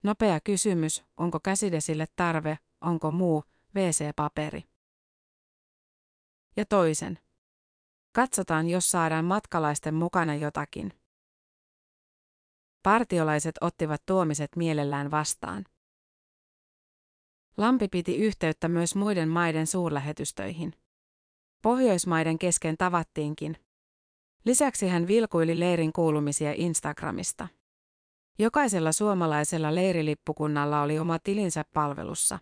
Nopea 0.02 0.40
kysymys, 0.40 1.04
onko 1.16 1.40
käsidesille 1.40 2.06
tarve, 2.16 2.58
onko 2.80 3.10
muu, 3.10 3.44
WC-paperi? 3.74 4.64
Ja 6.56 6.64
toisen. 6.66 7.18
Katsotaan, 8.12 8.68
jos 8.68 8.90
saadaan 8.90 9.24
matkalaisten 9.24 9.94
mukana 9.94 10.34
jotakin. 10.34 10.92
Partiolaiset 12.82 13.54
ottivat 13.60 14.02
tuomiset 14.06 14.56
mielellään 14.56 15.10
vastaan. 15.10 15.64
Lampi 17.56 17.88
piti 17.88 18.16
yhteyttä 18.16 18.68
myös 18.68 18.94
muiden 18.94 19.28
maiden 19.28 19.66
suurlähetystöihin. 19.66 20.81
Pohjoismaiden 21.62 22.38
kesken 22.38 22.76
tavattiinkin. 22.76 23.57
Lisäksi 24.45 24.88
hän 24.88 25.07
vilkuili 25.07 25.61
leirin 25.61 25.92
kuulumisia 25.92 26.52
Instagramista. 26.57 27.49
Jokaisella 28.38 28.92
suomalaisella 28.92 29.75
leirilippukunnalla 29.75 30.83
oli 30.83 30.99
oma 30.99 31.19
tilinsä 31.19 31.64
palvelussa. 31.75 32.38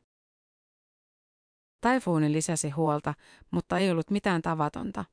Taifuuni 1.81 2.33
lisäsi 2.33 2.71
huolta, 2.71 3.15
mutta 3.51 3.79
ei 3.79 3.91
ollut 3.91 4.11
mitään 4.11 4.43
tavatonta. 4.43 5.05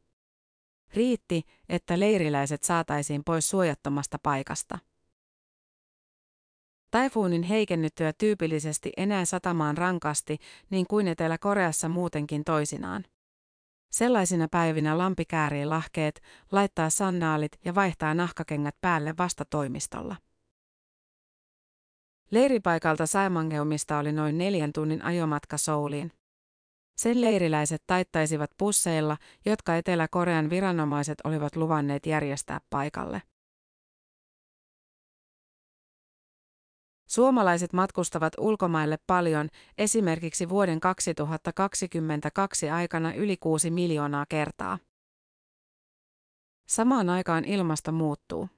Riitti, 0.94 1.44
että 1.70 2.00
leiriläiset 2.00 2.64
saataisiin 2.64 3.24
pois 3.24 3.50
suojattomasta 3.50 4.20
paikasta. 4.24 4.80
Taifuunin 6.92 7.44
heikennyttyä 7.44 8.14
tyypillisesti 8.14 8.92
enää 8.98 9.26
satamaan 9.26 9.78
rankasti, 9.78 10.38
niin 10.70 10.88
kuin 10.88 11.08
Etelä-Koreassa 11.08 11.90
muutenkin 11.90 12.44
toisinaan. 12.44 13.06
Sellaisina 13.92 14.48
päivinä 14.52 14.98
lampi 14.98 15.26
käärii 15.26 15.66
lahkeet, 15.66 16.22
laittaa 16.52 16.90
sannaalit 16.90 17.52
ja 17.66 17.76
vaihtaa 17.76 18.14
nahkakengät 18.14 18.76
päälle 18.82 19.14
vasta 19.18 19.46
toimistolla. 19.46 20.16
Leiripaikalta 22.32 23.06
Saimangeumista 23.06 23.98
oli 23.98 24.12
noin 24.12 24.38
neljän 24.38 24.74
tunnin 24.74 25.02
ajomatka 25.02 25.58
Souliin. 25.58 26.12
Sen 26.98 27.22
leiriläiset 27.22 27.84
taittaisivat 27.88 28.52
pusseilla, 28.58 29.18
jotka 29.46 29.76
Etelä-Korean 29.76 30.50
viranomaiset 30.50 31.18
olivat 31.24 31.56
luvanneet 31.56 32.06
järjestää 32.06 32.62
paikalle. 32.70 33.22
Suomalaiset 37.18 37.74
matkustavat 37.74 38.34
ulkomaille 38.40 38.98
paljon, 39.08 39.50
esimerkiksi 39.78 40.50
vuoden 40.50 40.80
2022 40.80 42.70
aikana 42.70 43.14
yli 43.14 43.38
6 43.38 43.72
miljoonaa 43.72 44.26
kertaa. 44.30 44.80
Samaan 46.68 47.10
aikaan 47.10 47.46
ilmasto 47.46 47.92
muuttuu. 47.92 48.50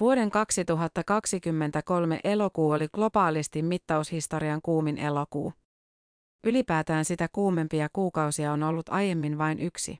Vuoden 0.00 0.30
2023 0.30 2.20
elokuu 2.24 2.70
oli 2.70 2.88
globaalisti 2.92 3.62
mittaushistorian 3.62 4.60
kuumin 4.62 4.98
elokuu. 4.98 5.52
Ylipäätään 6.44 7.04
sitä 7.04 7.28
kuumempia 7.32 7.88
kuukausia 7.92 8.52
on 8.52 8.62
ollut 8.62 8.88
aiemmin 8.88 9.38
vain 9.38 9.58
yksi. 9.58 9.98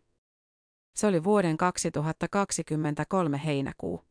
Se 0.95 1.07
oli 1.07 1.25
vuoden 1.25 1.57
2023 1.57 3.41
heinäkuu. 3.45 4.08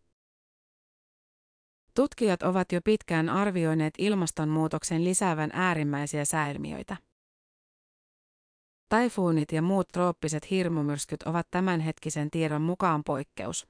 Tutkijat 1.97 2.43
ovat 2.43 2.71
jo 2.71 2.81
pitkään 2.81 3.29
arvioineet 3.29 3.93
ilmastonmuutoksen 3.97 5.03
lisäävän 5.03 5.49
äärimmäisiä 5.53 6.25
sääilmiöitä. 6.25 6.97
Taifuunit 8.89 9.51
ja 9.51 9.61
muut 9.61 9.87
trooppiset 9.87 10.49
hirmumyrskyt 10.49 11.23
ovat 11.23 11.47
tämänhetkisen 11.51 12.31
tiedon 12.31 12.61
mukaan 12.61 13.03
poikkeus. 13.03 13.67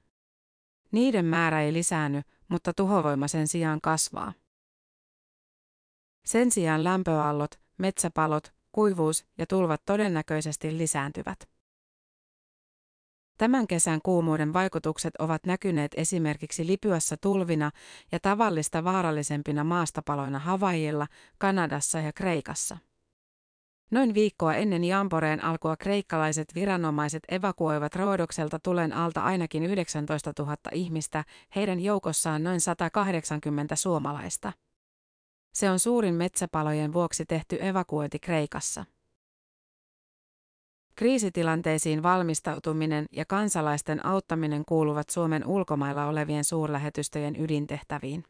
Niiden 0.91 1.25
määrä 1.25 1.61
ei 1.61 1.73
lisäänny, 1.73 2.21
mutta 2.47 2.73
tuhovoima 2.73 3.27
sen 3.27 3.47
sijaan 3.47 3.81
kasvaa. 3.81 4.33
Sen 6.25 6.51
sijaan 6.51 6.83
lämpöallot, 6.83 7.59
metsäpalot, 7.77 8.53
kuivuus 8.71 9.25
ja 9.37 9.45
tulvat 9.47 9.81
todennäköisesti 9.85 10.77
lisääntyvät. 10.77 11.49
Tämän 13.37 13.67
kesän 13.67 13.99
kuumuuden 14.03 14.53
vaikutukset 14.53 15.15
ovat 15.19 15.45
näkyneet 15.45 15.91
esimerkiksi 15.97 16.67
Libyassa 16.67 17.17
tulvina 17.17 17.71
ja 18.11 18.19
tavallista 18.19 18.83
vaarallisempina 18.83 19.63
maastapaloina 19.63 20.39
Havaijilla, 20.39 21.07
Kanadassa 21.37 21.99
ja 21.99 22.13
Kreikassa. 22.13 22.77
Noin 23.91 24.13
viikkoa 24.13 24.53
ennen 24.53 24.83
Jamporeen 24.83 25.43
alkua 25.43 25.77
kreikkalaiset 25.77 26.55
viranomaiset 26.55 27.23
evakuoivat 27.29 27.95
Roodokselta 27.95 28.59
tulen 28.59 28.93
alta 28.93 29.23
ainakin 29.23 29.63
19 29.63 30.33
000 30.39 30.55
ihmistä, 30.71 31.23
heidän 31.55 31.79
joukossaan 31.79 32.43
noin 32.43 32.61
180 32.61 33.75
suomalaista. 33.75 34.53
Se 35.53 35.69
on 35.69 35.79
suurin 35.79 36.15
metsäpalojen 36.15 36.93
vuoksi 36.93 37.25
tehty 37.25 37.57
evakuointi 37.61 38.19
Kreikassa. 38.19 38.85
Kriisitilanteisiin 40.97 42.03
valmistautuminen 42.03 43.05
ja 43.11 43.25
kansalaisten 43.25 44.05
auttaminen 44.05 44.65
kuuluvat 44.65 45.09
Suomen 45.09 45.47
ulkomailla 45.47 46.05
olevien 46.05 46.43
suurlähetystöjen 46.43 47.41
ydintehtäviin. 47.41 48.23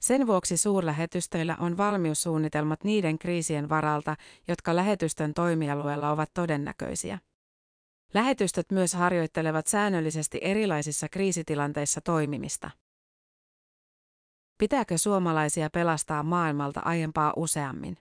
Sen 0.00 0.26
vuoksi 0.26 0.56
suurlähetystöillä 0.56 1.56
on 1.60 1.76
valmiussuunnitelmat 1.76 2.84
niiden 2.84 3.18
kriisien 3.18 3.68
varalta, 3.68 4.16
jotka 4.48 4.76
lähetystön 4.76 5.34
toimialueella 5.34 6.10
ovat 6.10 6.30
todennäköisiä. 6.34 7.18
Lähetystöt 8.14 8.70
myös 8.70 8.94
harjoittelevat 8.94 9.66
säännöllisesti 9.66 10.38
erilaisissa 10.42 11.08
kriisitilanteissa 11.08 12.00
toimimista. 12.00 12.70
Pitääkö 14.58 14.98
suomalaisia 14.98 15.70
pelastaa 15.70 16.22
maailmalta 16.22 16.80
aiempaa 16.84 17.32
useammin? 17.36 17.96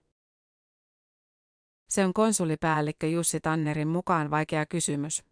Se 1.91 2.05
on 2.05 2.13
konsulipäällikkö 2.13 3.07
Jussi 3.07 3.39
Tannerin 3.39 3.87
mukaan 3.87 4.29
vaikea 4.31 4.65
kysymys. 4.65 5.23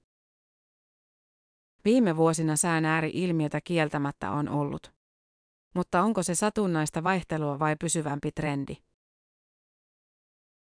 Viime 1.85 2.17
vuosina 2.17 2.55
sään 2.55 2.85
ääri-ilmiötä 2.85 3.61
kieltämättä 3.61 4.31
on 4.31 4.49
ollut. 4.49 4.93
Mutta 5.75 6.01
onko 6.01 6.23
se 6.23 6.35
satunnaista 6.35 7.03
vaihtelua 7.03 7.59
vai 7.59 7.75
pysyvämpi 7.75 8.31
trendi? 8.31 8.77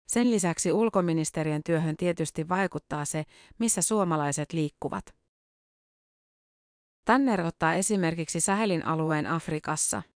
Sen 0.07 0.31
lisäksi 0.31 0.71
ulkoministeriön 0.71 1.61
työhön 1.65 1.97
tietysti 1.97 2.49
vaikuttaa 2.49 3.05
se, 3.05 3.23
missä 3.59 3.81
suomalaiset 3.81 4.53
liikkuvat. 4.53 5.15
Tanner 7.05 7.41
ottaa 7.41 7.73
esimerkiksi 7.73 8.39
Sahelin 8.41 8.85
alueen 8.85 9.27
Afrikassa– 9.27 10.03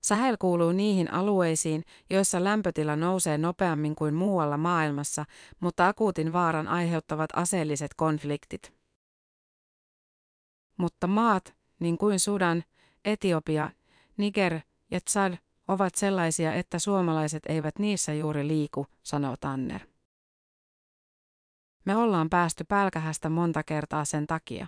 Sahel 0.00 0.36
kuuluu 0.40 0.72
niihin 0.72 1.12
alueisiin, 1.12 1.82
joissa 2.10 2.44
lämpötila 2.44 2.96
nousee 2.96 3.38
nopeammin 3.38 3.94
kuin 3.94 4.14
muualla 4.14 4.56
maailmassa, 4.56 5.24
mutta 5.60 5.88
akuutin 5.88 6.32
vaaran 6.32 6.68
aiheuttavat 6.68 7.30
aseelliset 7.36 7.94
konfliktit. 7.96 8.72
Mutta 10.76 11.06
maat, 11.06 11.56
niin 11.80 11.98
kuin 11.98 12.20
Sudan, 12.20 12.64
Etiopia, 13.04 13.70
Niger 14.16 14.60
ja 14.90 15.00
Tsad, 15.00 15.34
ovat 15.68 15.94
sellaisia, 15.94 16.54
että 16.54 16.78
suomalaiset 16.78 17.42
eivät 17.46 17.78
niissä 17.78 18.14
juuri 18.14 18.48
liiku, 18.48 18.86
sanoo 19.02 19.36
Tanner. 19.40 19.80
Me 21.84 21.96
ollaan 21.96 22.30
päästy 22.30 22.64
pälkähästä 22.64 23.28
monta 23.28 23.62
kertaa 23.62 24.04
sen 24.04 24.26
takia. 24.26 24.66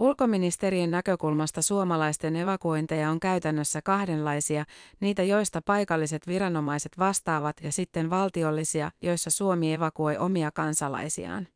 Ulkoministerien 0.00 0.90
näkökulmasta 0.90 1.62
suomalaisten 1.62 2.36
evakuointeja 2.36 3.10
on 3.10 3.20
käytännössä 3.20 3.82
kahdenlaisia, 3.82 4.64
niitä 5.00 5.22
joista 5.22 5.62
paikalliset 5.62 6.26
viranomaiset 6.26 6.98
vastaavat 6.98 7.56
ja 7.62 7.72
sitten 7.72 8.10
valtiollisia, 8.10 8.90
joissa 9.02 9.30
Suomi 9.30 9.72
evakuoi 9.72 10.16
omia 10.16 10.50
kansalaisiaan. 10.50 11.48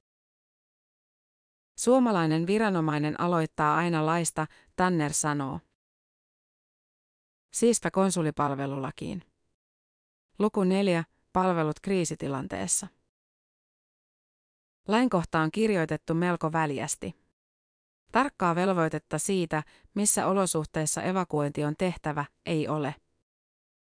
Suomalainen 1.79 2.47
viranomainen 2.47 3.21
aloittaa 3.21 3.77
aina 3.77 4.07
laista, 4.07 4.47
Tanner 4.77 5.13
sanoo. 5.13 5.61
Siispä 7.53 7.91
konsulipalvelulakiin. 7.91 9.23
Luku 10.39 10.65
4. 10.65 11.05
Palvelut 11.33 11.81
kriisitilanteessa. 11.83 12.87
Lainkohta 14.89 15.41
on 15.41 15.51
kirjoitettu 15.51 16.15
melko 16.15 16.53
väljästi. 16.53 17.24
Tarkkaa 18.15 18.55
velvoitetta 18.55 19.19
siitä, 19.19 19.63
missä 19.95 20.27
olosuhteissa 20.27 21.03
evakuointi 21.03 21.65
on 21.65 21.75
tehtävä, 21.79 22.25
ei 22.47 22.69
ole. 22.69 22.95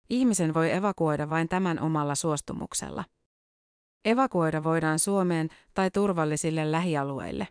Ihmisen 0.10 0.54
voi 0.54 0.72
evakuoida 0.72 1.30
vain 1.30 1.50
tämän 1.50 1.80
omalla 1.80 2.16
suostumuksella. 2.16 3.04
Evakuoida 4.06 4.64
voidaan 4.64 5.00
Suomeen 5.00 5.50
tai 5.74 5.92
turvallisille 5.92 6.72
lähialueille. 6.72 7.48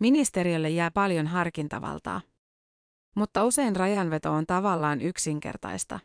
Ministeriölle 0.00 0.70
jää 0.70 0.90
paljon 0.90 1.26
harkintavaltaa. 1.26 2.20
Mutta 3.14 3.44
usein 3.44 3.76
rajanveto 3.76 4.32
on 4.32 4.46
tavallaan 4.46 5.00
yksinkertaista. 5.00 6.00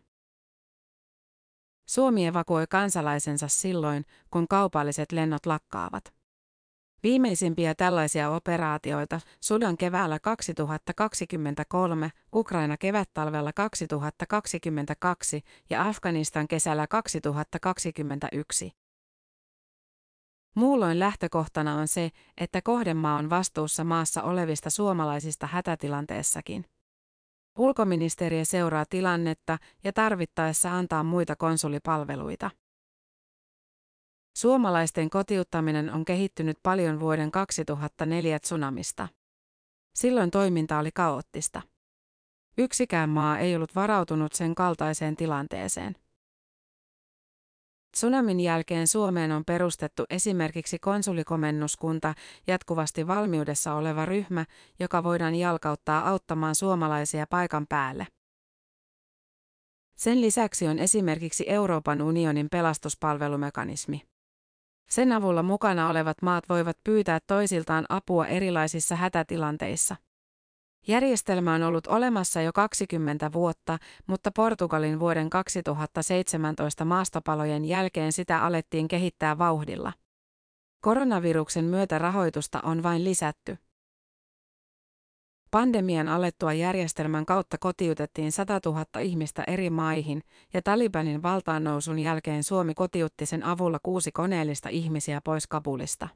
Suomi 1.86 2.26
evakuoi 2.26 2.68
kansalaisensa 2.68 3.48
silloin, 3.48 4.06
kun 4.30 4.48
kaupalliset 4.48 5.12
lennot 5.12 5.46
lakkaavat. 5.46 6.21
Viimeisimpiä 7.04 7.76
tällaisia 7.76 8.30
operaatioita 8.30 9.20
Sudan 9.40 9.78
keväällä 9.78 10.20
2023, 10.20 12.12
Ukraina 12.34 12.78
kevättalvella 12.78 13.54
2022 13.54 15.42
ja 15.70 15.88
Afganistan 15.88 16.48
kesällä 16.48 16.88
2021. 16.88 18.72
Muulloin 20.56 21.00
lähtökohtana 21.00 21.76
on 21.76 21.88
se, 21.88 22.10
että 22.38 22.62
kohdemaa 22.62 23.18
on 23.18 23.30
vastuussa 23.30 23.84
maassa 23.84 24.24
olevista 24.24 24.70
suomalaisista 24.70 25.48
hätätilanteessakin. 25.48 26.66
Ulkoministeriö 27.58 28.46
seuraa 28.46 28.86
tilannetta 28.90 29.58
ja 29.84 29.94
tarvittaessa 29.94 30.78
antaa 30.78 31.04
muita 31.04 31.36
konsulipalveluita. 31.36 32.52
Suomalaisten 34.34 35.10
kotiuttaminen 35.10 35.94
on 35.94 36.06
kehittynyt 36.06 36.58
paljon 36.64 37.00
vuoden 37.00 37.32
2004 37.32 38.40
tsunamista. 38.40 39.08
Silloin 39.96 40.32
toiminta 40.32 40.80
oli 40.80 40.92
kaoottista. 40.92 41.62
Yksikään 42.58 43.10
maa 43.10 43.40
ei 43.40 43.56
ollut 43.56 43.76
varautunut 43.76 44.34
sen 44.34 44.56
kaltaiseen 44.56 45.16
tilanteeseen. 45.16 45.96
Tsunamin 47.92 48.40
jälkeen 48.40 48.88
Suomeen 48.88 49.32
on 49.32 49.46
perustettu 49.46 50.06
esimerkiksi 50.10 50.80
konsulikomennuskunta, 50.80 52.14
jatkuvasti 52.48 53.08
valmiudessa 53.08 53.74
oleva 53.74 54.06
ryhmä, 54.06 54.46
joka 54.80 55.04
voidaan 55.04 55.36
jalkauttaa 55.36 56.10
auttamaan 56.10 56.56
suomalaisia 56.56 57.28
paikan 57.28 57.68
päälle. 57.68 58.08
Sen 59.96 60.22
lisäksi 60.22 60.68
on 60.68 60.80
esimerkiksi 60.80 61.46
Euroopan 61.48 62.02
unionin 62.02 62.48
pelastuspalvelumekanismi. 62.52 64.11
Sen 64.92 65.12
avulla 65.12 65.44
mukana 65.44 65.90
olevat 65.90 66.22
maat 66.22 66.50
voivat 66.50 66.78
pyytää 66.84 67.20
toisiltaan 67.28 67.86
apua 67.90 68.28
erilaisissa 68.28 68.96
hätätilanteissa. 68.96 69.96
Järjestelmä 70.88 71.54
on 71.54 71.64
ollut 71.64 71.88
olemassa 71.88 72.42
jo 72.42 72.54
20 72.54 73.34
vuotta, 73.34 73.78
mutta 74.08 74.32
Portugalin 74.36 75.00
vuoden 75.00 75.30
2017 75.30 76.86
maastopalojen 76.86 77.66
jälkeen 77.66 78.12
sitä 78.12 78.44
alettiin 78.44 78.88
kehittää 78.88 79.38
vauhdilla. 79.38 79.94
Koronaviruksen 80.82 81.66
myötä 81.66 81.98
rahoitusta 81.98 82.60
on 82.64 82.84
vain 82.84 83.04
lisätty. 83.04 83.58
Pandemian 85.52 86.08
alettua 86.08 86.54
järjestelmän 86.54 87.26
kautta 87.26 87.58
kotiutettiin 87.58 88.32
100 88.32 88.60
000 88.66 88.86
ihmistä 89.02 89.44
eri 89.48 89.70
maihin, 89.70 90.24
ja 90.54 90.62
Talibanin 90.62 91.24
valtaannousun 91.24 92.00
jälkeen 92.00 92.44
Suomi 92.44 92.74
kotiutti 92.74 93.26
sen 93.26 93.44
avulla 93.44 93.80
kuusi 93.84 94.12
koneellista 94.12 94.70
ihmisiä 94.70 95.22
pois 95.24 95.48
Kabulista. 95.48 96.08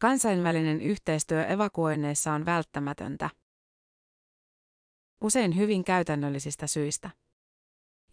Kansainvälinen 0.00 0.80
yhteistyö 0.80 1.46
evakuoinneissa 1.46 2.32
on 2.32 2.44
välttämätöntä. 2.44 3.30
Usein 5.20 5.56
hyvin 5.56 5.84
käytännöllisistä 5.84 6.66
syistä. 6.66 7.10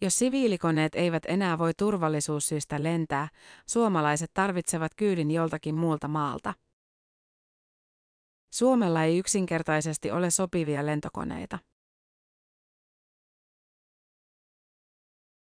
Jos 0.00 0.18
siviilikoneet 0.18 0.94
eivät 0.94 1.22
enää 1.28 1.58
voi 1.58 1.72
turvallisuussyistä 1.78 2.82
lentää, 2.82 3.28
suomalaiset 3.66 4.30
tarvitsevat 4.34 4.94
kyydin 4.94 5.30
joltakin 5.30 5.74
muulta 5.74 6.08
maalta. 6.08 6.54
Suomella 8.50 9.04
ei 9.04 9.18
yksinkertaisesti 9.18 10.10
ole 10.10 10.30
sopivia 10.30 10.86
lentokoneita. 10.86 11.58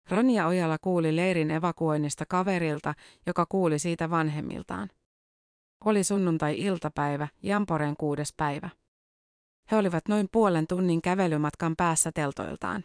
Ronja 0.09 0.47
Ojala 0.47 0.77
kuuli 0.77 1.15
leirin 1.15 1.51
evakuoinnista 1.51 2.25
kaverilta, 2.25 2.93
joka 3.25 3.45
kuuli 3.45 3.79
siitä 3.79 4.09
vanhemmiltaan. 4.09 4.89
Oli 5.85 6.03
sunnuntai-iltapäivä, 6.03 7.27
Jamporen 7.43 7.97
kuudes 7.97 8.33
päivä. 8.37 8.69
He 9.71 9.77
olivat 9.77 10.07
noin 10.07 10.27
puolen 10.31 10.67
tunnin 10.67 11.01
kävelymatkan 11.01 11.75
päässä 11.75 12.11
teltoiltaan. 12.11 12.83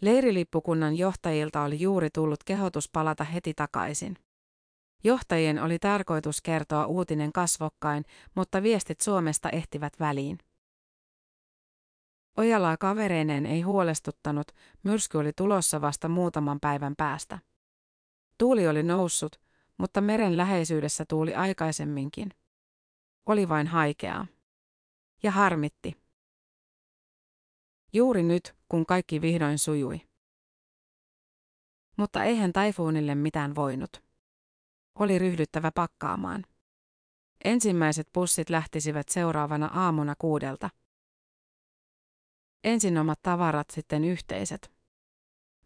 Leirilippukunnan 0.00 0.98
johtajilta 0.98 1.62
oli 1.62 1.80
juuri 1.80 2.10
tullut 2.10 2.44
kehotus 2.44 2.88
palata 2.92 3.24
heti 3.24 3.54
takaisin. 3.54 4.16
Johtajien 5.04 5.62
oli 5.62 5.78
tarkoitus 5.78 6.42
kertoa 6.42 6.86
uutinen 6.86 7.32
kasvokkain, 7.32 8.04
mutta 8.34 8.62
viestit 8.62 9.00
Suomesta 9.00 9.50
ehtivät 9.50 9.92
väliin. 10.00 10.38
Ojalaa 12.36 12.76
kavereineen 12.76 13.46
ei 13.46 13.60
huolestuttanut, 13.60 14.52
myrsky 14.82 15.18
oli 15.18 15.32
tulossa 15.32 15.80
vasta 15.80 16.08
muutaman 16.08 16.60
päivän 16.60 16.96
päästä. 16.96 17.38
Tuuli 18.38 18.68
oli 18.68 18.82
noussut, 18.82 19.40
mutta 19.78 20.00
meren 20.00 20.36
läheisyydessä 20.36 21.04
tuuli 21.08 21.34
aikaisemminkin. 21.34 22.30
Oli 23.26 23.48
vain 23.48 23.66
haikeaa. 23.66 24.26
Ja 25.22 25.30
harmitti. 25.30 25.96
Juuri 27.92 28.22
nyt, 28.22 28.56
kun 28.68 28.86
kaikki 28.86 29.20
vihdoin 29.20 29.58
sujui. 29.58 30.00
Mutta 31.96 32.24
eihän 32.24 32.52
taifuunille 32.52 33.14
mitään 33.14 33.54
voinut. 33.54 34.09
Oli 34.94 35.18
ryhdyttävä 35.18 35.70
pakkaamaan. 35.74 36.44
Ensimmäiset 37.44 38.08
pussit 38.12 38.50
lähtisivät 38.50 39.08
seuraavana 39.08 39.66
aamuna 39.66 40.14
kuudelta. 40.18 40.70
Ensin 42.64 42.98
omat 42.98 43.22
tavarat, 43.22 43.70
sitten 43.70 44.04
yhteiset. 44.04 44.72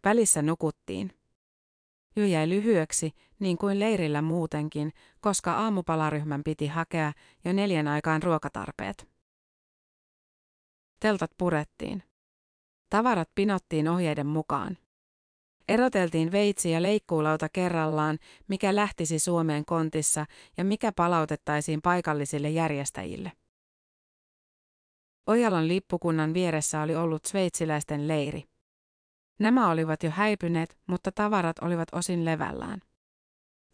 Välissä 0.03 0.41
nukuttiin. 0.41 1.11
Yö 2.17 2.25
jäi 2.25 2.49
lyhyeksi, 2.49 3.11
niin 3.39 3.57
kuin 3.57 3.79
leirillä 3.79 4.21
muutenkin, 4.21 4.91
koska 5.21 5.53
aamupalaryhmän 5.53 6.43
piti 6.43 6.67
hakea 6.67 7.13
jo 7.45 7.53
neljän 7.53 7.87
aikaan 7.87 8.23
ruokatarpeet. 8.23 9.09
Teltat 10.99 11.31
purettiin. 11.37 12.03
Tavarat 12.89 13.29
pinottiin 13.35 13.87
ohjeiden 13.87 14.27
mukaan. 14.27 14.77
Eroteltiin 15.67 16.31
veitsi 16.31 16.71
ja 16.71 16.81
leikkuulauta 16.81 17.49
kerrallaan, 17.49 18.19
mikä 18.47 18.75
lähtisi 18.75 19.19
Suomeen 19.19 19.65
kontissa 19.65 20.25
ja 20.57 20.63
mikä 20.63 20.91
palautettaisiin 20.91 21.81
paikallisille 21.81 22.49
järjestäjille. 22.49 23.31
Ojalan 25.27 25.67
lippukunnan 25.67 26.33
vieressä 26.33 26.81
oli 26.81 26.95
ollut 26.95 27.25
sveitsiläisten 27.25 28.07
leiri. 28.07 28.43
Nämä 29.39 29.71
olivat 29.71 30.03
jo 30.03 30.09
häipyneet, 30.09 30.77
mutta 30.87 31.11
tavarat 31.11 31.59
olivat 31.59 31.87
osin 31.91 32.25
levällään. 32.25 32.81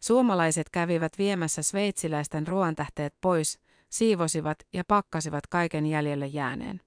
Suomalaiset 0.02 0.70
kävivät 0.70 1.18
viemässä 1.18 1.62
sveitsiläisten 1.62 2.46
ruoantähteet 2.46 3.14
pois, 3.20 3.60
siivosivat 3.88 4.58
ja 4.72 4.84
pakkasivat 4.88 5.46
kaiken 5.46 5.86
jäljelle 5.86 6.26
jääneen. 6.26 6.80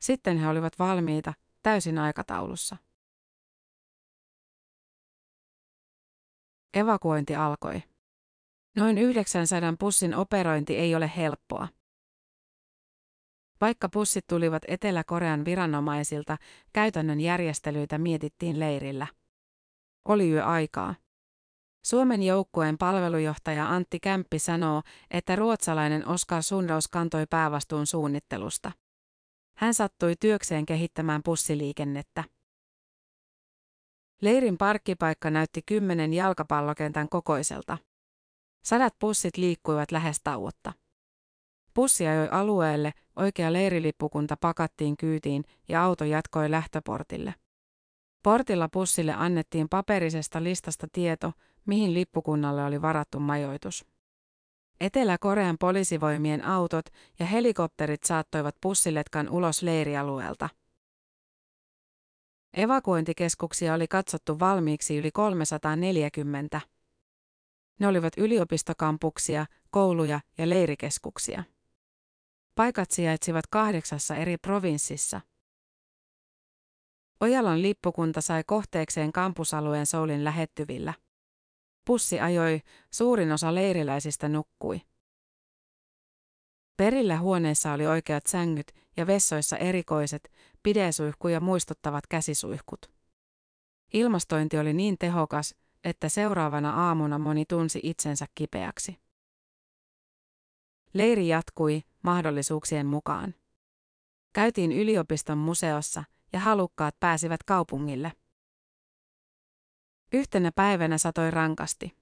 Sitten 0.00 0.38
he 0.38 0.48
olivat 0.48 0.78
valmiita, 0.78 1.34
täysin 1.62 1.98
aikataulussa. 1.98 2.76
Evakuointi 6.74 7.34
alkoi. 7.34 7.82
Noin 8.76 8.98
900 8.98 9.74
pussin 9.78 10.14
operointi 10.14 10.76
ei 10.76 10.94
ole 10.94 11.10
helppoa. 11.16 11.68
Vaikka 13.60 13.88
pussit 13.88 14.26
tulivat 14.26 14.62
Etelä-Korean 14.68 15.44
viranomaisilta, 15.44 16.36
käytännön 16.72 17.20
järjestelyitä 17.20 17.98
mietittiin 17.98 18.60
leirillä. 18.60 19.06
Oli 20.08 20.30
yöaikaa. 20.30 20.94
Suomen 21.84 22.22
joukkueen 22.22 22.78
palvelujohtaja 22.78 23.68
Antti 23.68 24.00
Kämppi 24.00 24.38
sanoo, 24.38 24.82
että 25.10 25.36
ruotsalainen 25.36 26.08
Oskar 26.08 26.42
Sundaus 26.42 26.88
kantoi 26.88 27.26
päävastuun 27.30 27.86
suunnittelusta. 27.86 28.72
Hän 29.56 29.74
sattui 29.74 30.14
työkseen 30.20 30.66
kehittämään 30.66 31.22
pussiliikennettä. 31.22 32.24
Leirin 34.22 34.58
parkkipaikka 34.58 35.30
näytti 35.30 35.62
kymmenen 35.66 36.14
jalkapallokentän 36.14 37.08
kokoiselta. 37.08 37.78
Sadat 38.64 38.94
pussit 38.98 39.36
liikkuivat 39.36 39.92
lähes 39.92 40.20
tauotta. 40.24 40.72
Pussi 41.74 42.06
ajoi 42.06 42.28
alueelle, 42.30 42.92
oikea 43.16 43.52
leirilippukunta 43.52 44.36
pakattiin 44.40 44.96
kyytiin 44.96 45.44
ja 45.68 45.84
auto 45.84 46.04
jatkoi 46.04 46.50
lähtöportille. 46.50 47.34
Portilla 48.22 48.68
pussille 48.72 49.14
annettiin 49.16 49.68
paperisesta 49.68 50.42
listasta 50.42 50.86
tieto, 50.92 51.32
mihin 51.66 51.94
lippukunnalle 51.94 52.64
oli 52.64 52.82
varattu 52.82 53.20
majoitus. 53.20 53.84
Etelä-Korean 54.80 55.56
poliisivoimien 55.60 56.44
autot 56.44 56.86
ja 57.18 57.26
helikopterit 57.26 58.04
saattoivat 58.04 58.56
pussiletkan 58.60 59.28
ulos 59.28 59.62
leirialueelta. 59.62 60.48
Evakuointikeskuksia 62.54 63.74
oli 63.74 63.88
katsottu 63.88 64.38
valmiiksi 64.38 64.96
yli 64.96 65.10
340. 65.10 66.60
Ne 67.80 67.88
olivat 67.88 68.12
yliopistokampuksia, 68.16 69.46
kouluja 69.70 70.20
ja 70.38 70.48
leirikeskuksia. 70.48 71.44
Paikat 72.54 72.90
sijaitsivat 72.90 73.46
kahdeksassa 73.46 74.16
eri 74.16 74.36
provinssissa. 74.36 75.20
Ojalan 77.20 77.62
lippukunta 77.62 78.20
sai 78.20 78.44
kohteekseen 78.46 79.12
kampusalueen 79.12 79.86
Soulin 79.86 80.24
lähettyvillä. 80.24 80.94
Pussi 81.84 82.20
ajoi, 82.20 82.60
suurin 82.90 83.32
osa 83.32 83.54
leiriläisistä 83.54 84.28
nukkui. 84.28 84.80
Perillä 86.76 87.18
huoneessa 87.18 87.72
oli 87.72 87.86
oikeat 87.86 88.26
sängyt 88.26 88.72
ja 88.98 89.06
vessoissa 89.06 89.56
erikoiset, 89.56 90.32
pidesuihkuja 90.62 91.40
muistuttavat 91.40 92.06
käsisuihkut. 92.06 92.90
Ilmastointi 93.92 94.58
oli 94.58 94.72
niin 94.72 94.98
tehokas, 94.98 95.54
että 95.84 96.08
seuraavana 96.08 96.86
aamuna 96.88 97.18
moni 97.18 97.44
tunsi 97.44 97.80
itsensä 97.82 98.26
kipeäksi. 98.34 98.98
Leiri 100.92 101.28
jatkui 101.28 101.82
mahdollisuuksien 102.02 102.86
mukaan. 102.86 103.34
Käytiin 104.32 104.72
yliopiston 104.72 105.38
museossa 105.38 106.04
ja 106.32 106.40
halukkaat 106.40 107.00
pääsivät 107.00 107.42
kaupungille. 107.42 108.12
Yhtenä 110.12 110.52
päivänä 110.54 110.98
satoi 110.98 111.30
rankasti. 111.30 111.97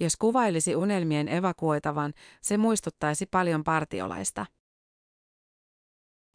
Jos 0.00 0.16
kuvailisi 0.16 0.76
unelmien 0.76 1.28
evakuoitavan, 1.28 2.12
se 2.40 2.56
muistuttaisi 2.56 3.26
paljon 3.26 3.64
partiolaista. 3.64 4.46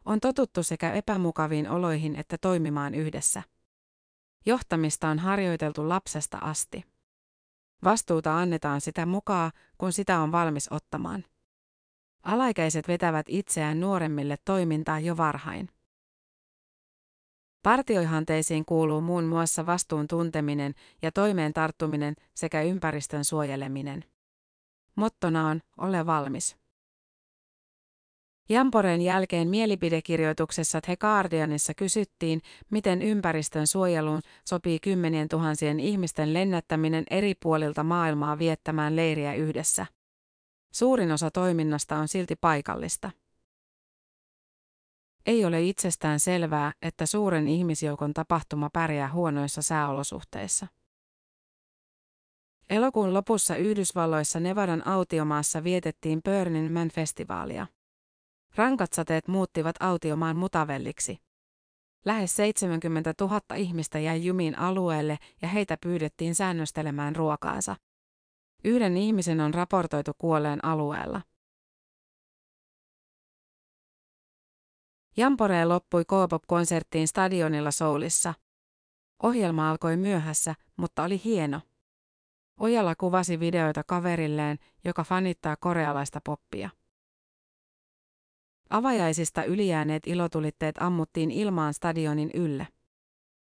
On 0.04 0.20
totuttu 0.20 0.62
sekä 0.62 0.92
epämukaviin 0.92 1.68
oloihin 1.70 2.16
että 2.16 2.38
toimimaan 2.38 2.94
yhdessä. 2.94 3.42
Johtamista 4.46 5.08
on 5.08 5.18
harjoiteltu 5.18 5.88
lapsesta 5.88 6.38
asti. 6.38 6.84
Vastuuta 7.84 8.38
annetaan 8.38 8.80
sitä 8.80 9.06
mukaan, 9.06 9.52
kun 9.78 9.92
sitä 9.92 10.20
on 10.20 10.32
valmis 10.32 10.68
ottamaan. 10.72 11.24
Alaikäiset 12.22 12.88
vetävät 12.88 13.26
itseään 13.28 13.80
nuoremmille 13.80 14.36
toimintaa 14.44 15.00
jo 15.00 15.16
varhain. 15.16 15.68
Partioihanteisiin 17.64 18.64
kuuluu 18.64 19.00
muun 19.00 19.24
muassa 19.24 19.66
vastuun 19.66 20.08
tunteminen 20.08 20.74
ja 21.02 21.12
toimeen 21.12 21.52
tarttuminen 21.52 22.14
sekä 22.34 22.62
ympäristön 22.62 23.24
suojeleminen. 23.24 24.04
Mottona 24.96 25.48
on, 25.48 25.60
ole 25.78 26.06
valmis. 26.06 26.56
Jamporeen 28.48 29.00
jälkeen 29.00 29.48
mielipidekirjoituksessa 29.48 30.80
The 30.80 30.96
Guardianissa 30.96 31.74
kysyttiin, 31.74 32.40
miten 32.70 33.02
ympäristön 33.02 33.66
suojeluun 33.66 34.20
sopii 34.44 34.78
kymmenien 34.80 35.28
tuhansien 35.28 35.80
ihmisten 35.80 36.34
lennättäminen 36.34 37.04
eri 37.10 37.34
puolilta 37.42 37.84
maailmaa 37.84 38.38
viettämään 38.38 38.96
leiriä 38.96 39.34
yhdessä. 39.34 39.86
Suurin 40.72 41.12
osa 41.12 41.30
toiminnasta 41.30 41.96
on 41.96 42.08
silti 42.08 42.36
paikallista. 42.36 43.10
Ei 45.26 45.44
ole 45.44 45.62
itsestään 45.62 46.20
selvää, 46.20 46.72
että 46.82 47.06
suuren 47.06 47.48
ihmisjoukon 47.48 48.14
tapahtuma 48.14 48.70
pärjää 48.72 49.12
huonoissa 49.12 49.62
sääolosuhteissa. 49.62 50.66
Elokuun 52.70 53.14
lopussa 53.14 53.56
Yhdysvalloissa 53.56 54.40
Nevadan 54.40 54.86
autiomaassa 54.86 55.64
vietettiin 55.64 56.20
Burning 56.24 56.72
Man-festivaalia. 56.72 57.66
Rankat 58.56 58.92
sateet 58.92 59.28
muuttivat 59.28 59.76
autiomaan 59.80 60.36
mutavelliksi. 60.36 61.18
Lähes 62.04 62.36
70 62.36 63.14
000 63.20 63.40
ihmistä 63.56 63.98
jäi 63.98 64.24
jumiin 64.24 64.58
alueelle 64.58 65.18
ja 65.42 65.48
heitä 65.48 65.76
pyydettiin 65.82 66.34
säännöstelemään 66.34 67.16
ruokaansa. 67.16 67.76
Yhden 68.64 68.96
ihmisen 68.96 69.40
on 69.40 69.54
raportoitu 69.54 70.12
kuolleen 70.18 70.64
alueella. 70.64 71.22
Jamporee 75.16 75.64
loppui 75.64 76.04
K-pop-konserttiin 76.04 77.08
stadionilla 77.08 77.70
Soulissa. 77.70 78.34
Ohjelma 79.22 79.70
alkoi 79.70 79.96
myöhässä, 79.96 80.54
mutta 80.76 81.02
oli 81.02 81.20
hieno. 81.24 81.60
Ojala 82.60 82.94
kuvasi 82.94 83.40
videoita 83.40 83.84
kaverilleen, 83.86 84.58
joka 84.84 85.04
fanittaa 85.04 85.56
korealaista 85.56 86.20
poppia. 86.24 86.70
Avajaisista 88.70 89.44
ylijääneet 89.44 90.06
ilotulitteet 90.06 90.76
ammuttiin 90.78 91.30
ilmaan 91.30 91.74
stadionin 91.74 92.30
ylle. 92.34 92.68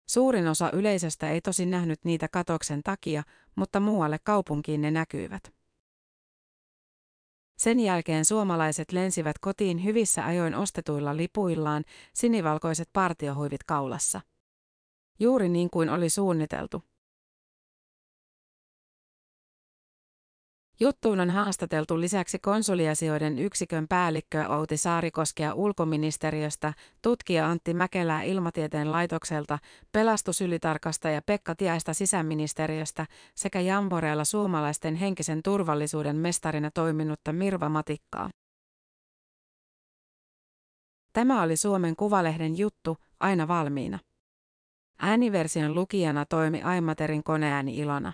Suurin 0.09 0.47
osa 0.47 0.71
yleisöstä 0.71 1.29
ei 1.29 1.41
tosin 1.41 1.71
nähnyt 1.71 1.99
niitä 2.03 2.27
katoksen 2.27 2.83
takia, 2.83 3.23
mutta 3.55 3.79
muualle 3.79 4.19
kaupunkiin 4.23 4.81
ne 4.81 4.91
näkyivät. 4.91 5.56
Sen 7.57 7.79
jälkeen 7.79 8.25
suomalaiset 8.25 8.91
lensivät 8.91 9.39
kotiin 9.39 9.83
hyvissä 9.83 10.25
ajoin 10.25 10.55
ostetuilla 10.55 11.17
lipuillaan, 11.17 11.83
sinivalkoiset 12.13 12.89
partiohuivit 12.93 13.63
kaulassa. 13.63 14.21
Juuri 15.19 15.49
niin 15.49 15.69
kuin 15.69 15.89
oli 15.89 16.09
suunniteltu. 16.09 16.83
Juttuun 20.79 21.19
on 21.19 21.29
haastateltu 21.29 21.99
lisäksi 21.99 22.39
konsuliasioiden 22.39 23.39
yksikön 23.39 23.87
päällikköä 23.87 24.49
Outi 24.49 24.77
Saarikoskea 24.77 25.53
ulkoministeriöstä, 25.53 26.73
tutkija 27.01 27.49
Antti 27.49 27.73
Mäkelää 27.73 28.23
ilmatieteen 28.23 28.91
laitokselta, 28.91 29.59
pelastusylitarkastaja 29.91 31.21
Pekka 31.25 31.55
Tiaista 31.55 31.93
sisäministeriöstä 31.93 33.05
sekä 33.35 33.59
Jamboreella 33.59 34.23
suomalaisten 34.23 34.95
henkisen 34.95 35.43
turvallisuuden 35.43 36.15
mestarina 36.15 36.71
toiminutta 36.71 37.33
Mirva 37.33 37.69
Matikkaa. 37.69 38.29
Tämä 41.13 41.41
oli 41.41 41.57
Suomen 41.57 41.95
Kuvalehden 41.95 42.57
juttu, 42.57 42.97
aina 43.19 43.47
valmiina. 43.47 43.99
Ääniversion 44.99 45.75
lukijana 45.75 46.25
toimi 46.25 46.61
Aimaterin 46.61 47.23
koneääni 47.23 47.77
Ilona. 47.77 48.13